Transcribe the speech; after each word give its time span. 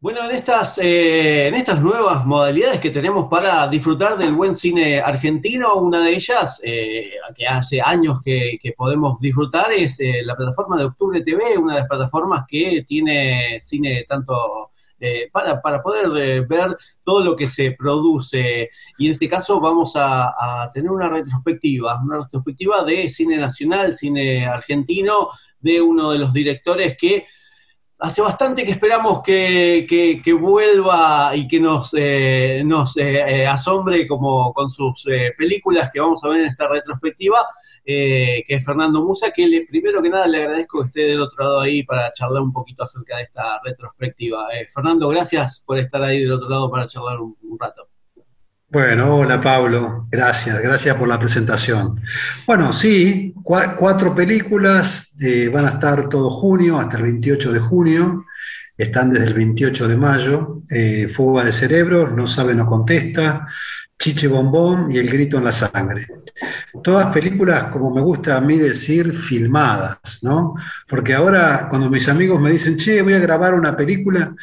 Bueno, 0.00 0.24
en 0.24 0.30
estas, 0.30 0.78
eh, 0.78 1.48
en 1.48 1.56
estas 1.56 1.82
nuevas 1.82 2.24
modalidades 2.24 2.78
que 2.78 2.90
tenemos 2.90 3.26
para 3.28 3.66
disfrutar 3.66 4.16
del 4.16 4.32
buen 4.32 4.54
cine 4.54 5.00
argentino, 5.00 5.74
una 5.74 6.04
de 6.04 6.14
ellas, 6.14 6.60
eh, 6.62 7.10
que 7.34 7.44
hace 7.48 7.80
años 7.80 8.20
que, 8.24 8.60
podemos 8.76 9.18
disfrutar, 9.20 9.72
es 9.72 9.98
eh, 9.98 10.22
la 10.22 10.36
plataforma 10.36 10.78
de 10.78 10.84
Octubre 10.84 11.20
TV, 11.22 11.58
una 11.58 11.74
de 11.74 11.80
las 11.80 11.88
plataformas 11.88 12.44
que 12.46 12.84
tiene 12.86 13.58
cine 13.58 14.04
tanto 14.08 14.70
para, 15.32 15.60
para, 15.60 15.82
poder 15.82 16.44
ver 16.46 16.76
todo 17.04 17.24
lo 17.24 17.34
que 17.34 17.48
se 17.48 17.72
produce. 17.72 18.70
Y 18.98 19.06
en 19.06 19.12
este 19.12 19.28
caso 19.28 19.58
vamos 19.60 19.94
a 19.96 20.70
tener 20.72 20.90
una 20.90 21.08
retrospectiva, 21.08 22.00
una 22.02 22.18
retrospectiva 22.18 22.84
de 22.84 23.08
cine 23.08 23.36
nacional, 23.36 23.94
cine 23.94 24.46
argentino, 24.46 25.30
de 25.60 25.80
uno 25.80 26.12
de 26.12 26.18
los 26.18 26.32
directores 26.32 26.96
que 26.96 27.26
hace 27.98 28.22
bastante 28.22 28.64
que 28.64 28.70
esperamos 28.70 29.22
que, 29.22 30.38
vuelva 30.40 31.32
y 31.34 31.48
que 31.48 31.60
nos, 31.60 31.94
eh, 31.94 32.62
nos 32.64 32.96
eh, 32.96 33.42
eh, 33.42 33.46
asombre 33.46 34.06
como 34.06 34.52
con 34.52 34.70
sus 34.70 35.04
películas 35.36 35.90
que 35.92 36.00
vamos 36.00 36.22
a 36.22 36.28
ver 36.28 36.40
en 36.40 36.46
esta 36.46 36.68
retrospectiva, 36.68 37.46
que 37.84 38.44
es 38.46 38.64
Fernando 38.64 39.02
Musa, 39.02 39.30
que 39.30 39.46
le, 39.46 39.66
primero 39.66 40.02
que 40.02 40.10
nada 40.10 40.26
le 40.26 40.42
agradezco 40.42 40.80
que 40.80 40.86
esté 40.86 41.00
del 41.04 41.22
otro 41.22 41.44
lado 41.44 41.60
ahí 41.60 41.82
para 41.82 42.12
charlar 42.12 42.42
un 42.42 42.52
poquito 42.52 42.84
acerca 42.84 43.16
de 43.16 43.24
esta 43.24 43.60
retrospectiva. 43.64 44.48
Fernando, 44.72 45.08
gracias 45.08 45.62
por 45.66 45.78
estar 45.78 46.02
ahí 46.02 46.20
del 46.20 46.32
otro 46.32 46.48
lado 46.48 46.70
para 46.70 46.86
charlar 46.86 47.20
un 47.20 47.58
rato. 47.58 47.88
Bueno, 48.70 49.16
hola 49.16 49.40
Pablo, 49.40 50.06
gracias, 50.10 50.60
gracias 50.60 50.94
por 50.96 51.08
la 51.08 51.18
presentación. 51.18 52.02
Bueno, 52.46 52.70
sí, 52.74 53.32
cuatro 53.42 54.14
películas, 54.14 55.10
eh, 55.18 55.48
van 55.48 55.64
a 55.64 55.70
estar 55.70 56.10
todo 56.10 56.28
junio, 56.28 56.78
hasta 56.78 56.98
el 56.98 57.04
28 57.04 57.50
de 57.50 57.60
junio, 57.60 58.26
están 58.76 59.10
desde 59.10 59.28
el 59.28 59.34
28 59.34 59.88
de 59.88 59.96
mayo, 59.96 60.62
eh, 60.68 61.08
Fuga 61.08 61.44
de 61.44 61.52
Cerebros, 61.52 62.12
No 62.12 62.26
sabe, 62.26 62.54
no 62.54 62.66
contesta, 62.66 63.46
Chiche 63.98 64.28
Bombón 64.28 64.92
y 64.92 64.98
El 64.98 65.08
Grito 65.08 65.38
en 65.38 65.44
la 65.44 65.52
Sangre. 65.52 66.06
Todas 66.82 67.10
películas, 67.12 67.72
como 67.72 67.90
me 67.92 68.02
gusta 68.02 68.36
a 68.36 68.40
mí 68.42 68.58
decir, 68.58 69.14
filmadas, 69.14 69.98
¿no? 70.20 70.54
Porque 70.86 71.14
ahora 71.14 71.68
cuando 71.70 71.88
mis 71.88 72.06
amigos 72.08 72.38
me 72.38 72.52
dicen, 72.52 72.76
che, 72.76 73.00
voy 73.00 73.14
a 73.14 73.18
grabar 73.18 73.54
una 73.54 73.74
película, 73.74 74.34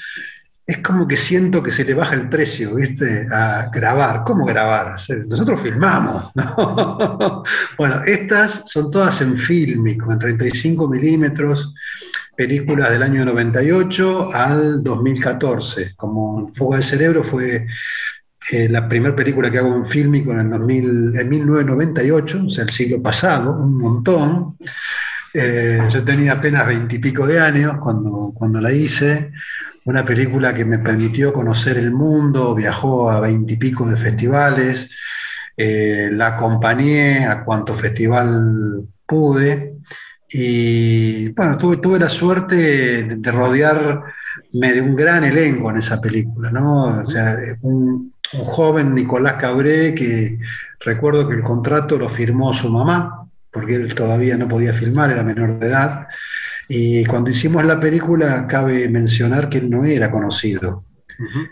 es 0.68 0.80
como 0.80 1.08
que 1.08 1.16
siento 1.16 1.62
que 1.62 1.72
se 1.72 1.84
le 1.84 1.94
baja 1.94 2.16
el 2.16 2.28
precio, 2.28 2.76
¿viste? 2.76 3.28
A 3.32 3.70
grabar. 3.72 4.24
¿Cómo 4.26 4.46
grabar? 4.46 4.96
Nosotros 5.28 5.62
filmamos, 5.62 6.32
¿no? 6.36 7.44
bueno, 7.78 8.02
estas 8.04 8.64
son 8.66 8.90
todas 8.90 9.22
en 9.22 9.38
fílmico, 9.38 10.12
en 10.12 10.18
35 10.18 10.88
milímetros, 10.88 11.72
películas 12.36 12.90
del 12.90 13.04
año 13.04 13.26
98 13.26 14.30
al 14.34 14.84
2014. 14.84 15.94
Como 15.96 16.52
Fuga 16.56 16.78
del 16.78 16.86
Cerebro 16.86 17.24
fue 17.24 17.68
eh, 18.52 18.68
la 18.68 18.90
primera 18.90 19.16
película 19.16 19.52
que 19.52 19.60
hago 19.60 19.76
en 19.76 19.86
fílmico 19.86 20.32
en, 20.32 20.40
el 20.40 20.50
2000, 20.50 21.20
en 21.20 21.30
1998, 21.30 22.44
o 22.44 22.50
sea, 22.50 22.64
el 22.64 22.72
siglo 22.72 23.04
pasado, 23.04 23.56
un 23.56 23.78
montón. 23.78 24.58
Eh, 25.32 25.80
yo 25.92 26.04
tenía 26.04 26.34
apenas 26.34 26.66
veintipico 26.66 27.28
de 27.28 27.40
años 27.40 27.78
cuando, 27.84 28.32
cuando 28.34 28.60
la 28.62 28.72
hice 28.72 29.32
una 29.86 30.04
película 30.04 30.54
que 30.54 30.66
me 30.66 30.80
permitió 30.80 31.32
conocer 31.32 31.78
el 31.78 31.92
mundo, 31.92 32.54
viajó 32.56 33.10
a 33.10 33.20
veintipico 33.20 33.88
de 33.88 33.98
festivales, 33.98 34.90
eh, 35.56 36.10
la 36.12 36.36
acompañé 36.36 37.26
a 37.26 37.44
cuanto 37.44 37.76
festival 37.76 38.84
pude 39.06 39.76
y 40.28 41.30
bueno, 41.30 41.58
tuve, 41.58 41.78
tuve 41.78 42.00
la 42.00 42.10
suerte 42.10 42.56
de, 43.04 43.32
rodearme 43.32 44.04
de 44.52 44.82
un 44.82 44.96
gran 44.96 45.24
elenco 45.24 45.70
en 45.70 45.78
esa 45.78 46.02
película, 46.02 46.52
¿no? 46.52 47.02
O 47.02 47.08
sea, 47.08 47.38
un, 47.62 48.14
un 48.34 48.44
joven 48.44 48.96
Nicolás 48.96 49.34
Cabré 49.34 49.94
que 49.94 50.40
recuerdo 50.80 51.28
que 51.28 51.36
el 51.36 51.44
contrato 51.44 51.98
lo 51.98 52.10
firmó 52.10 52.54
su 52.54 52.70
mamá, 52.70 53.28
porque 53.52 53.76
él 53.76 53.94
todavía 53.96 54.38
no 54.38 54.48
podía 54.48 54.74
filmar, 54.74 55.12
era 55.12 55.24
menor 55.24 55.60
de 55.60 55.68
edad. 55.68 56.08
Y 56.68 57.06
cuando 57.06 57.30
hicimos 57.30 57.64
la 57.64 57.80
película, 57.80 58.48
cabe 58.48 58.88
mencionar 58.90 59.50
que 59.50 59.60
él 59.60 59.70
no 59.70 59.86
era 59.86 60.12
conocido. 60.12 60.84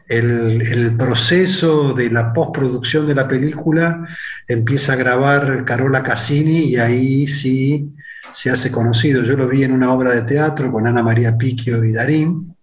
el, 0.10 0.96
proceso 0.98 1.94
de 1.94 2.10
la 2.10 2.34
postproducción 2.34 3.08
de 3.08 3.16
la 3.16 3.28
película 3.28 4.06
empieza 4.48 4.94
a 4.94 4.98
grabar 4.98 5.64
Carola 5.66 6.04
Cassini 6.04 6.66
y 6.66 6.78
ahí 6.78 7.28
sí 7.28 7.90
se 8.34 8.50
hace 8.50 8.72
conocido. 8.72 9.24
Yo 9.24 9.38
lo 9.38 9.48
vi 9.48 9.64
en 9.64 9.72
una 9.72 9.94
obra 9.94 10.12
de 10.12 10.24
teatro 10.24 10.72
con 10.72 10.88
Ana 10.88 11.04
María 11.04 11.38
Picchio 11.38 11.84
y 11.84 11.94
Darín 11.94 12.56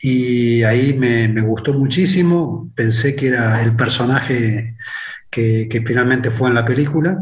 y 0.00 0.62
ahí 0.62 0.94
me, 0.94 1.28
gustó 1.42 1.74
muchísimo. 1.74 2.70
Pensé 2.74 3.14
que 3.16 3.28
era 3.28 3.62
el 3.62 3.74
personaje 3.76 4.76
que, 5.30 5.68
que 5.68 5.82
finalmente 5.82 6.30
fue 6.30 6.48
en 6.48 6.54
la 6.54 6.64
película 6.64 7.18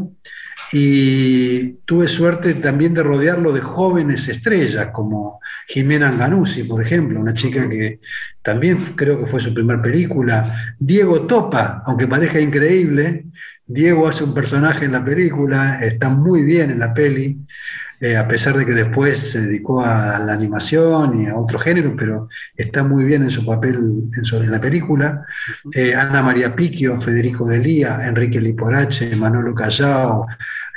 y 0.75 1.73
tuve 1.85 2.07
suerte 2.07 2.55
también 2.55 2.95
de 2.95 3.03
rodearlo 3.03 3.53
de 3.53 3.61
jóvenes 3.61 4.27
estrellas 4.27 4.87
como 4.91 5.39
Jimena 5.67 6.09
Anganuzzi, 6.09 6.63
por 6.63 6.81
ejemplo, 6.81 7.19
una 7.19 7.35
chica 7.35 7.69
que 7.69 7.99
también 8.41 8.77
creo 8.95 9.19
que 9.19 9.29
fue 9.29 9.39
su 9.39 9.53
primera 9.53 9.81
película. 9.81 10.73
Diego 10.79 11.27
Topa, 11.27 11.83
aunque 11.85 12.07
parezca 12.07 12.39
increíble, 12.39 13.25
Diego 13.67 14.07
hace 14.07 14.23
un 14.23 14.33
personaje 14.33 14.85
en 14.85 14.93
la 14.93 15.05
película, 15.05 15.79
está 15.79 16.09
muy 16.09 16.41
bien 16.41 16.71
en 16.71 16.79
la 16.79 16.91
peli, 16.91 17.39
eh, 18.01 18.17
a 18.17 18.27
pesar 18.27 18.57
de 18.57 18.65
que 18.65 18.73
después 18.73 19.17
se 19.31 19.41
dedicó 19.41 19.81
a 19.81 20.19
la 20.19 20.33
animación 20.33 21.21
y 21.21 21.27
a 21.27 21.37
otro 21.37 21.57
género, 21.59 21.95
pero 21.95 22.27
está 22.57 22.83
muy 22.83 23.05
bien 23.05 23.23
en 23.23 23.29
su 23.29 23.45
papel 23.45 23.75
en, 23.75 24.51
la 24.51 24.59
película. 24.59 25.25
Eh, 25.73 25.95
Ana 25.95 26.21
María 26.21 26.53
Picchio, 26.53 26.99
Federico 26.99 27.47
Delía, 27.47 28.05
Enrique 28.05 28.41
Liporache, 28.41 29.15
Manolo 29.15 29.55
Callao, 29.55 30.27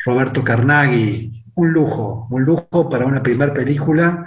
Roberto 0.06 0.44
Carnaghi, 0.44 1.42
un 1.56 1.72
lujo, 1.72 2.28
un 2.30 2.44
lujo 2.44 2.88
para 2.88 3.06
una 3.06 3.22
primera 3.24 3.52
película 3.52 4.26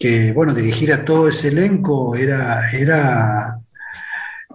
que, 0.00 0.32
bueno, 0.32 0.52
dirigir 0.52 0.92
a 0.92 1.04
todo 1.04 1.28
ese 1.28 1.48
elenco 1.48 2.16
era, 2.16 2.68
era 2.72 3.60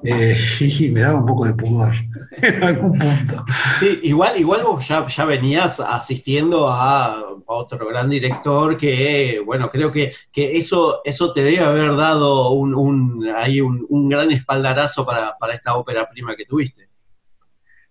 eh, 0.03 0.37
me 0.91 0.99
daba 0.99 1.21
un 1.21 1.25
poco 1.25 1.45
de 1.45 1.53
pudor 1.53 1.93
en 2.41 2.61
algún 2.61 2.99
punto. 2.99 3.45
Sí, 3.79 4.01
igual, 4.03 4.37
igual 4.37 4.63
vos 4.63 4.85
ya, 4.85 5.25
venías 5.25 5.79
asistiendo 5.79 6.67
a 6.67 7.23
otro 7.45 7.87
gran 7.87 8.09
director 8.09 8.77
que, 8.77 9.41
bueno, 9.45 9.71
creo 9.71 9.93
que, 9.93 10.13
que 10.29 10.57
eso, 10.57 10.99
eso 11.05 11.31
te 11.31 11.41
debe 11.41 11.61
haber 11.61 11.95
dado 11.95 12.49
un, 12.49 12.75
un, 12.75 13.29
ahí 13.33 13.61
un, 13.61 14.09
gran 14.09 14.29
espaldarazo 14.31 15.05
para, 15.05 15.37
para 15.37 15.53
esta 15.53 15.75
ópera 15.75 16.09
prima 16.09 16.35
que 16.35 16.45
tuviste. 16.45 16.88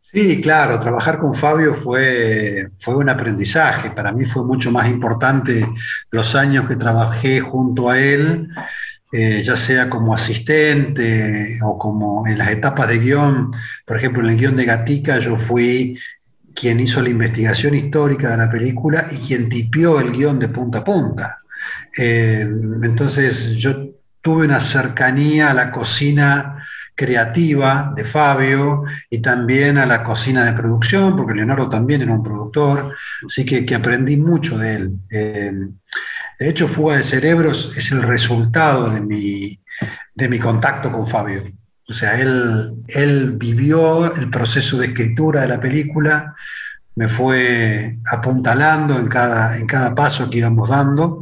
Sí, 0.01 0.41
claro, 0.41 0.81
trabajar 0.81 1.19
con 1.19 1.35
Fabio 1.35 1.75
fue, 1.75 2.71
fue 2.79 2.97
un 2.97 3.11
aprendizaje. 3.11 3.91
Para 3.91 4.13
mí 4.13 4.25
fue 4.25 4.43
mucho 4.43 4.71
más 4.71 4.89
importante 4.89 5.69
los 6.11 6.35
años 6.35 6.67
que 6.67 6.77
trabajé 6.77 7.41
junto 7.41 7.91
a 7.91 7.99
él, 7.99 8.49
eh, 9.13 9.43
ya 9.43 9.55
sea 9.57 9.91
como 9.91 10.15
asistente 10.15 11.59
o 11.63 11.79
como 11.79 12.27
en 12.27 12.39
las 12.39 12.51
etapas 12.51 12.89
de 12.89 12.99
guion. 12.99 13.53
Por 13.85 13.99
ejemplo, 13.99 14.23
en 14.23 14.31
el 14.31 14.39
guion 14.39 14.57
de 14.57 14.65
Gatica 14.65 15.19
yo 15.19 15.37
fui 15.37 15.99
quien 16.55 16.81
hizo 16.81 17.03
la 17.03 17.11
investigación 17.11 17.75
histórica 17.75 18.31
de 18.31 18.37
la 18.39 18.51
película 18.51 19.09
y 19.11 19.19
quien 19.19 19.49
tipió 19.51 20.01
el 20.01 20.13
guion 20.13 20.39
de 20.39 20.49
punta 20.49 20.79
a 20.79 20.85
punta. 20.85 21.39
Eh, 21.97 22.49
entonces 22.83 23.57
yo 23.57 23.91
tuve 24.23 24.47
una 24.47 24.61
cercanía 24.61 25.51
a 25.51 25.55
la 25.55 25.71
cocina 25.71 26.65
creativa 26.99 27.93
de 27.95 28.05
Fabio 28.05 28.83
y 29.09 29.21
también 29.21 29.79
a 29.79 29.87
la 29.87 30.03
cocina 30.03 30.45
de 30.45 30.53
producción, 30.53 31.17
porque 31.17 31.33
Leonardo 31.33 31.69
también 31.69 32.03
era 32.03 32.13
un 32.13 32.25
productor, 32.25 32.93
así 33.25 33.45
que, 33.45 33.73
aprendí 33.73 34.17
mucho 34.17 34.59
de 34.59 34.75
él. 34.75 34.93
Eh, 35.09 35.53
de 36.41 36.49
hecho, 36.49 36.67
Fuga 36.67 36.97
de 36.97 37.05
Cerebros 37.05 37.73
es 37.77 37.93
el 37.93 38.03
resultado 38.03 38.91
de 38.91 39.01
mi, 39.01 39.61
de 40.17 40.29
mi 40.29 40.41
contacto 40.41 40.91
con 40.91 41.07
Fabio. 41.07 41.43
O 41.87 41.93
sea, 41.93 42.21
él, 42.21 42.75
él 42.89 43.37
vivió 43.39 44.13
el 44.17 44.29
proceso 44.29 44.79
de 44.79 44.87
escritura 44.87 45.43
de 45.43 45.49
la 45.49 45.61
película, 45.61 46.35
me 46.97 47.09
fue 47.09 47.97
apuntalando 48.11 48.99
en 48.99 49.07
cada, 49.07 49.57
en 49.57 49.67
cada 49.67 49.95
paso 49.95 50.29
que 50.29 50.39
íbamos 50.39 50.69
dando 50.69 51.21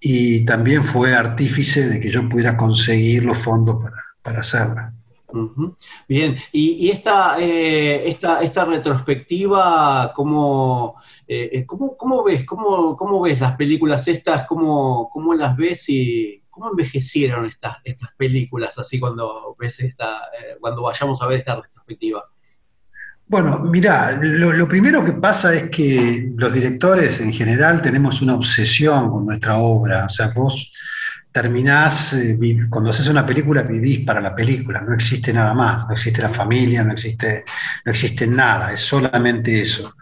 y 0.00 0.44
también 0.44 0.82
fue 0.82 1.14
artífice 1.14 1.88
de 1.88 2.00
que 2.00 2.10
yo 2.10 2.28
pudiera 2.28 2.56
conseguir 2.56 3.24
los 3.24 3.38
fondos 3.38 3.80
para, 3.80 3.96
para 4.22 4.40
hacerla. 4.40 4.93
Bien, 6.08 6.36
y, 6.52 6.90
esta, 6.90 7.36
eh, 7.40 8.08
esta, 8.08 8.40
esta, 8.42 8.64
retrospectiva, 8.64 10.12
¿cómo, 10.14 10.96
eh, 11.26 11.64
¿cómo, 11.66 12.22
ves, 12.24 12.44
cómo, 12.44 12.96
cómo, 12.96 13.20
ves 13.20 13.40
las 13.40 13.56
películas 13.56 14.06
estas? 14.08 14.46
¿Cómo, 14.46 15.10
cómo 15.12 15.34
las 15.34 15.56
ves 15.56 15.88
y 15.88 16.42
cómo 16.50 16.70
envejecieron 16.70 17.46
estas, 17.46 17.78
estas 17.84 18.12
películas 18.16 18.78
así 18.78 19.00
cuando 19.00 19.56
ves 19.58 19.80
esta, 19.80 20.22
cuando 20.60 20.82
vayamos 20.82 21.20
a 21.20 21.26
ver 21.26 21.38
esta 21.38 21.56
retrospectiva? 21.56 22.24
Bueno, 23.26 23.58
mira, 23.58 24.18
lo, 24.20 24.68
primero 24.68 25.02
que 25.02 25.12
pasa 25.12 25.54
es 25.54 25.70
que 25.70 26.30
los 26.36 26.52
directores 26.52 27.20
en 27.20 27.32
general 27.32 27.80
tenemos 27.80 28.20
una 28.20 28.34
obsesión 28.34 29.10
con 29.10 29.24
nuestra 29.24 29.56
obra. 29.56 30.04
O 30.04 30.08
sea, 30.10 30.28
vos 30.28 30.70
terminás, 31.34 32.12
eh, 32.12 32.38
cuando 32.70 32.90
haces 32.90 33.08
una 33.08 33.26
película 33.26 33.62
vivís 33.62 34.06
para 34.06 34.20
la 34.20 34.36
película, 34.36 34.80
no 34.80 34.94
existe 34.94 35.32
nada 35.32 35.52
más, 35.52 35.84
no 35.88 35.94
existe 35.94 36.22
la 36.22 36.28
familia, 36.28 36.84
no 36.84 36.92
existe, 36.92 37.44
no 37.84 37.90
existe 37.90 38.24
nada, 38.28 38.72
es 38.72 38.82
solamente 38.82 39.60
eso. 39.60 39.96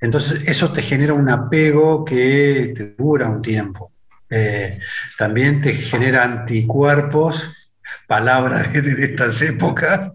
Entonces 0.00 0.42
eso 0.48 0.72
te 0.72 0.82
genera 0.82 1.14
un 1.14 1.30
apego 1.30 2.04
que 2.04 2.74
te 2.76 2.94
dura 3.00 3.28
un 3.28 3.40
tiempo. 3.40 3.92
Eh, 4.28 4.80
también 5.16 5.62
te 5.62 5.72
genera 5.74 6.24
anticuerpos, 6.24 7.72
palabras 8.08 8.72
de 8.72 9.04
estas 9.04 9.40
épocas, 9.40 10.10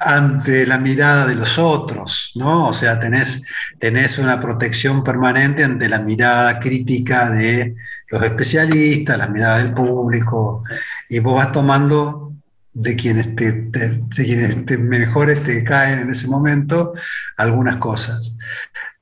ante 0.00 0.66
la 0.66 0.76
mirada 0.76 1.26
de 1.26 1.34
los 1.34 1.58
otros, 1.58 2.32
¿no? 2.34 2.68
O 2.68 2.72
sea, 2.74 3.00
tenés, 3.00 3.40
tenés 3.78 4.18
una 4.18 4.38
protección 4.38 5.02
permanente 5.02 5.64
ante 5.64 5.88
la 5.88 6.00
mirada 6.00 6.60
crítica 6.60 7.30
de 7.30 7.74
los 8.10 8.22
especialistas, 8.22 9.18
la 9.18 9.28
mirada 9.28 9.58
del 9.58 9.74
público, 9.74 10.62
y 11.08 11.18
vos 11.18 11.36
vas 11.36 11.52
tomando 11.52 12.32
de 12.72 12.96
quienes, 12.96 13.34
te, 13.34 13.52
de 13.52 14.04
quienes 14.14 14.64
te 14.66 14.78
mejores 14.78 15.42
te 15.44 15.64
caen 15.64 16.00
en 16.00 16.10
ese 16.10 16.28
momento 16.28 16.94
algunas 17.36 17.76
cosas. 17.76 18.32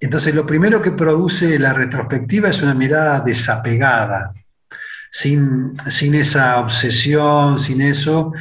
Entonces, 0.01 0.35
lo 0.35 0.47
primero 0.47 0.81
que 0.81 0.93
produce 0.93 1.59
la 1.59 1.73
retrospectiva 1.73 2.49
es 2.49 2.63
una 2.63 2.75
mirada 2.75 3.21
desapegada, 3.21 4.33
sin, 5.11 5.73
sin 5.89 6.15
esa 6.15 6.61
obsesión, 6.61 7.59
sin 7.59 7.81
eso, 7.83 8.33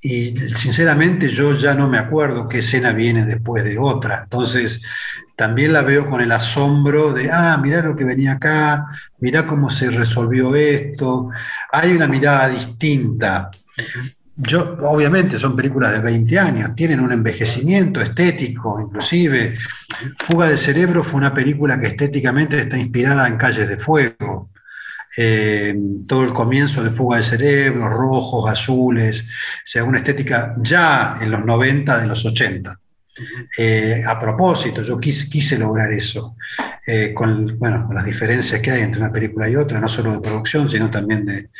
y 0.00 0.36
sinceramente 0.36 1.30
yo 1.30 1.54
ya 1.54 1.74
no 1.74 1.88
me 1.88 1.98
acuerdo 1.98 2.48
qué 2.48 2.58
escena 2.58 2.92
viene 2.92 3.24
después 3.24 3.64
de 3.64 3.78
otra. 3.78 4.22
Entonces, 4.24 4.82
también 5.36 5.72
la 5.72 5.82
veo 5.82 6.08
con 6.08 6.20
el 6.20 6.30
asombro 6.32 7.12
de, 7.12 7.30
ah, 7.30 7.58
mirá 7.60 7.82
lo 7.82 7.96
que 7.96 8.04
venía 8.04 8.32
acá, 8.32 8.86
mirá 9.18 9.46
cómo 9.46 9.68
se 9.70 9.90
resolvió 9.90 10.54
esto. 10.54 11.30
Hay 11.72 11.92
una 11.92 12.06
mirada 12.06 12.48
distinta. 12.48 13.50
Yo, 14.36 14.76
obviamente, 14.82 15.38
son 15.38 15.56
películas 15.56 15.92
de 15.92 16.00
20 16.00 16.38
años, 16.38 16.74
tienen 16.74 17.00
un 17.00 17.12
envejecimiento 17.12 18.00
estético, 18.00 18.80
inclusive. 18.80 19.56
Fuga 20.18 20.48
de 20.48 20.56
Cerebro 20.56 21.04
fue 21.04 21.16
una 21.16 21.34
película 21.34 21.80
que 21.80 21.88
estéticamente 21.88 22.58
está 22.60 22.76
inspirada 22.76 23.26
en 23.26 23.36
Calles 23.36 23.68
de 23.68 23.76
Fuego. 23.78 24.50
Eh, 25.16 25.76
todo 26.08 26.24
el 26.24 26.32
comienzo 26.32 26.82
de 26.82 26.90
fuga 26.90 27.18
de 27.18 27.22
cerebros, 27.22 27.88
rojos, 27.88 28.50
azules, 28.50 29.22
o 29.22 29.62
sea, 29.64 29.84
una 29.84 29.98
estética 29.98 30.56
ya 30.58 31.18
en 31.20 31.30
los 31.30 31.44
90 31.44 32.00
de 32.00 32.06
los 32.08 32.24
80. 32.24 32.76
Eh, 33.56 34.02
a 34.06 34.18
propósito, 34.18 34.82
yo 34.82 34.98
quise, 34.98 35.58
lograr 35.58 35.92
eso, 35.92 36.36
eh, 36.86 37.12
con, 37.14 37.58
bueno, 37.58 37.88
las 37.92 38.04
diferencias 38.04 38.60
que 38.60 38.70
hay 38.70 38.82
entre 38.82 39.00
una 39.00 39.12
película 39.12 39.48
y 39.48 39.56
otra, 39.56 39.80
no 39.80 39.88
solo 39.88 40.12
de 40.12 40.20
producción, 40.20 40.68
sino 40.68 40.90
también 40.90 41.24
de, 41.24 41.50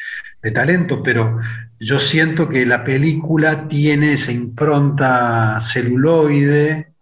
de 0.43 0.51
talento, 0.51 1.03
pero 1.03 1.41
yo 1.81 1.99
siento 1.99 2.49
que 2.49 2.67
la 2.67 2.85
película 2.85 3.67
tiene 3.69 4.13
esa 4.13 4.33
impronta 4.33 5.59
celuloide 5.61 6.95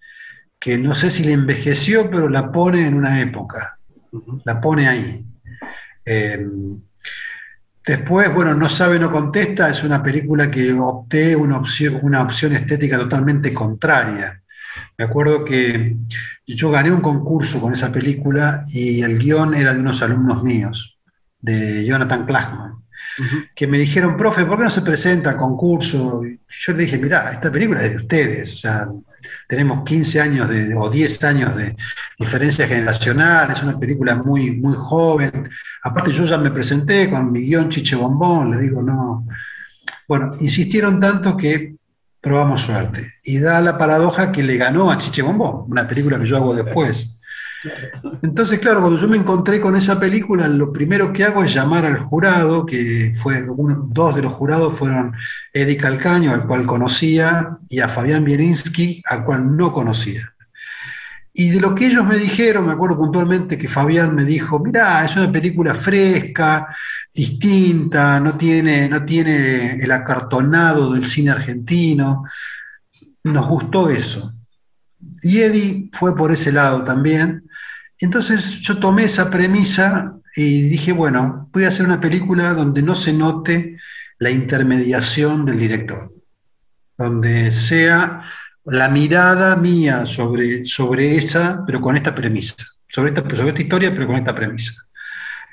que 0.62 0.78
no 0.78 0.94
sé 0.94 1.10
si 1.10 1.24
le 1.24 1.32
envejeció, 1.32 2.08
pero 2.08 2.28
la 2.28 2.52
pone 2.52 2.86
en 2.86 2.94
una 2.94 3.20
época, 3.20 3.78
la 4.44 4.60
pone 4.60 4.86
ahí. 4.86 5.26
Eh, 6.04 6.46
después, 7.84 8.32
bueno, 8.32 8.54
No 8.54 8.68
sabe, 8.68 8.98
no 9.00 9.10
contesta, 9.10 9.70
es 9.70 9.82
una 9.82 10.00
película 10.00 10.48
que 10.48 10.72
opté 10.72 11.34
una 11.34 11.58
opción, 11.58 11.98
una 12.02 12.22
opción 12.22 12.54
estética 12.54 12.96
totalmente 12.96 13.52
contraria. 13.52 14.41
Me 15.02 15.08
acuerdo 15.08 15.44
que 15.44 15.96
yo 16.46 16.70
gané 16.70 16.92
un 16.92 17.00
concurso 17.00 17.60
con 17.60 17.72
esa 17.72 17.90
película 17.90 18.62
y 18.68 19.02
el 19.02 19.18
guion 19.18 19.52
era 19.52 19.74
de 19.74 19.80
unos 19.80 20.00
alumnos 20.00 20.44
míos, 20.44 20.96
de 21.40 21.84
Jonathan 21.84 22.24
Klachman, 22.24 22.74
que 23.52 23.66
me 23.66 23.78
dijeron, 23.78 24.16
profe, 24.16 24.44
¿por 24.44 24.58
qué 24.58 24.62
no 24.62 24.70
se 24.70 24.82
presenta 24.82 25.30
al 25.30 25.38
concurso? 25.38 26.22
yo 26.22 26.72
le 26.72 26.84
dije, 26.84 26.98
mira, 26.98 27.32
esta 27.32 27.50
película 27.50 27.82
es 27.82 27.90
de 27.90 27.96
ustedes, 27.96 28.54
o 28.54 28.58
sea, 28.58 28.86
tenemos 29.48 29.82
15 29.82 30.20
años 30.20 30.48
de, 30.48 30.72
o 30.72 30.88
10 30.88 31.24
años 31.24 31.56
de 31.56 31.74
diferencia 32.16 32.68
generacional, 32.68 33.50
es 33.50 33.60
una 33.60 33.80
película 33.80 34.14
muy, 34.14 34.52
muy 34.52 34.74
joven. 34.76 35.50
Aparte 35.82 36.12
yo 36.12 36.26
ya 36.26 36.38
me 36.38 36.52
presenté 36.52 37.10
con 37.10 37.32
mi 37.32 37.40
guion 37.40 37.68
Chiche 37.68 37.96
Bombón, 37.96 38.52
le 38.52 38.58
digo, 38.58 38.80
no. 38.80 39.26
Bueno, 40.06 40.36
insistieron 40.38 41.00
tanto 41.00 41.36
que 41.36 41.74
probamos 42.22 42.62
suerte. 42.62 43.14
Y 43.24 43.38
da 43.38 43.60
la 43.60 43.76
paradoja 43.76 44.32
que 44.32 44.42
le 44.42 44.56
ganó 44.56 44.90
a 44.90 44.96
Chiche 44.96 45.20
Bombón, 45.20 45.66
una 45.70 45.86
película 45.86 46.18
que 46.18 46.26
yo 46.26 46.36
hago 46.36 46.54
después. 46.54 47.18
Entonces, 48.22 48.58
claro, 48.58 48.80
cuando 48.80 48.98
yo 48.98 49.08
me 49.08 49.16
encontré 49.16 49.60
con 49.60 49.76
esa 49.76 49.98
película, 50.00 50.48
lo 50.48 50.72
primero 50.72 51.12
que 51.12 51.24
hago 51.24 51.44
es 51.44 51.52
llamar 51.52 51.84
al 51.84 51.98
jurado, 51.98 52.64
que 52.64 53.14
fue 53.20 53.44
dos 53.44 54.16
de 54.16 54.22
los 54.22 54.32
jurados 54.32 54.76
fueron 54.76 55.12
Eddie 55.52 55.76
Calcaño, 55.76 56.32
al 56.32 56.46
cual 56.46 56.66
conocía, 56.66 57.58
y 57.68 57.80
a 57.80 57.88
Fabián 57.88 58.24
Bierinsky, 58.24 59.02
al 59.06 59.24
cual 59.24 59.56
no 59.56 59.72
conocía. 59.72 60.32
Y 61.34 61.50
de 61.50 61.60
lo 61.60 61.74
que 61.74 61.86
ellos 61.86 62.04
me 62.04 62.16
dijeron, 62.18 62.66
me 62.66 62.72
acuerdo 62.72 62.98
puntualmente 62.98 63.56
que 63.56 63.68
Fabián 63.68 64.14
me 64.14 64.24
dijo, 64.24 64.58
mirá, 64.58 65.04
es 65.04 65.16
una 65.16 65.32
película 65.32 65.74
fresca, 65.74 66.68
distinta, 67.14 68.18
no 68.20 68.36
tiene, 68.36 68.88
no 68.88 69.04
tiene 69.04 69.76
el 69.76 69.92
acartonado 69.92 70.92
del 70.92 71.06
cine 71.06 71.30
argentino. 71.30 72.24
Nos 73.24 73.46
gustó 73.46 73.90
eso. 73.90 74.34
Y 75.22 75.40
Eddie 75.40 75.90
fue 75.92 76.16
por 76.16 76.32
ese 76.32 76.52
lado 76.52 76.84
también. 76.84 77.48
Entonces 77.98 78.60
yo 78.60 78.78
tomé 78.78 79.04
esa 79.04 79.30
premisa 79.30 80.14
y 80.34 80.62
dije, 80.62 80.92
bueno, 80.92 81.48
voy 81.52 81.64
a 81.64 81.68
hacer 81.68 81.86
una 81.86 82.00
película 82.00 82.54
donde 82.54 82.82
no 82.82 82.94
se 82.94 83.12
note 83.12 83.76
la 84.18 84.30
intermediación 84.30 85.44
del 85.44 85.58
director, 85.58 86.12
donde 86.96 87.50
sea 87.50 88.22
la 88.64 88.88
mirada 88.88 89.56
mía 89.56 90.06
sobre, 90.06 90.64
sobre 90.64 91.16
esa, 91.16 91.64
pero 91.66 91.80
con 91.80 91.96
esta 91.96 92.14
premisa, 92.14 92.54
sobre 92.88 93.10
esta, 93.10 93.22
sobre 93.36 93.48
esta 93.48 93.62
historia, 93.62 93.92
pero 93.92 94.06
con 94.06 94.16
esta 94.16 94.34
premisa. 94.34 94.72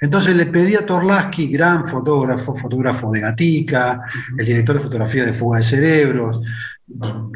Entonces 0.01 0.35
le 0.35 0.45
pedí 0.45 0.75
a 0.75 0.85
Torlaski, 0.85 1.47
gran 1.47 1.87
fotógrafo, 1.87 2.55
fotógrafo 2.55 3.11
de 3.11 3.19
Gatica, 3.19 4.01
el 4.37 4.45
director 4.45 4.77
de 4.77 4.83
fotografía 4.83 5.25
de 5.25 5.33
Fuga 5.33 5.57
de 5.57 5.63
Cerebros, 5.63 6.41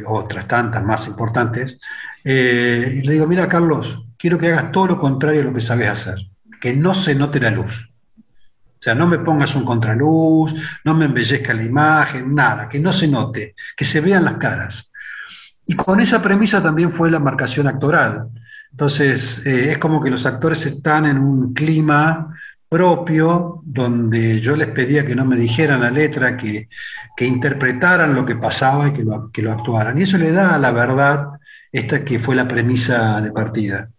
otras 0.05 0.47
tantas 0.47 0.83
más 0.83 1.05
importantes, 1.07 1.77
eh, 2.23 2.99
y 3.01 3.05
le 3.05 3.13
digo, 3.13 3.27
mira 3.27 3.47
Carlos, 3.47 4.05
quiero 4.17 4.37
que 4.37 4.47
hagas 4.47 4.71
todo 4.71 4.87
lo 4.87 4.99
contrario 4.99 5.41
a 5.41 5.45
lo 5.45 5.53
que 5.53 5.61
sabes 5.61 5.89
hacer, 5.89 6.15
que 6.61 6.73
no 6.73 6.93
se 6.93 7.13
note 7.15 7.39
la 7.39 7.51
luz. 7.51 7.89
O 8.17 8.83
sea, 8.83 8.95
no 8.95 9.07
me 9.07 9.19
pongas 9.19 9.55
un 9.55 9.63
contraluz, 9.63 10.53
no 10.83 10.93
me 10.93 11.05
embellezca 11.05 11.53
la 11.53 11.63
imagen, 11.63 12.33
nada, 12.35 12.67
que 12.67 12.79
no 12.79 12.91
se 12.91 13.07
note, 13.07 13.55
que 13.77 13.85
se 13.85 14.01
vean 14.01 14.25
las 14.25 14.35
caras. 14.35 14.91
Y 15.65 15.75
con 15.75 16.01
esa 16.01 16.21
premisa 16.21 16.61
también 16.61 16.91
fue 16.91 17.09
la 17.09 17.19
marcación 17.19 17.67
actoral. 17.67 18.27
Entonces, 18.71 19.45
eh, 19.45 19.71
es 19.71 19.77
como 19.77 20.03
que 20.03 20.09
los 20.09 20.25
actores 20.25 20.65
están 20.65 21.05
en 21.05 21.17
un 21.17 21.53
clima 21.53 22.35
propio, 22.73 23.61
donde 23.63 24.39
yo 24.39 24.55
les 24.55 24.69
pedía 24.69 25.05
que 25.05 25.15
no 25.15 25.25
me 25.25 25.37
dijeran 25.37 25.81
la 25.81 25.91
letra, 25.91 26.35
que, 26.35 26.67
interpretaran 27.19 28.15
lo 28.15 28.25
que 28.25 28.35
pasaba 28.35 28.87
y 28.87 28.93
que 28.93 29.03
lo, 29.03 29.29
que 29.31 29.43
lo 29.43 29.51
actuaran. 29.51 29.99
Y 29.99 30.03
eso 30.03 30.17
le 30.17 30.31
da 30.31 30.55
a 30.55 30.57
la 30.57 30.71
verdad 30.71 31.27
esta 31.71 32.03
que 32.03 32.17
fue 32.17 32.35
la 32.35 32.47
premisa 32.47 33.21
de 33.21 33.31
partida. 33.31 33.89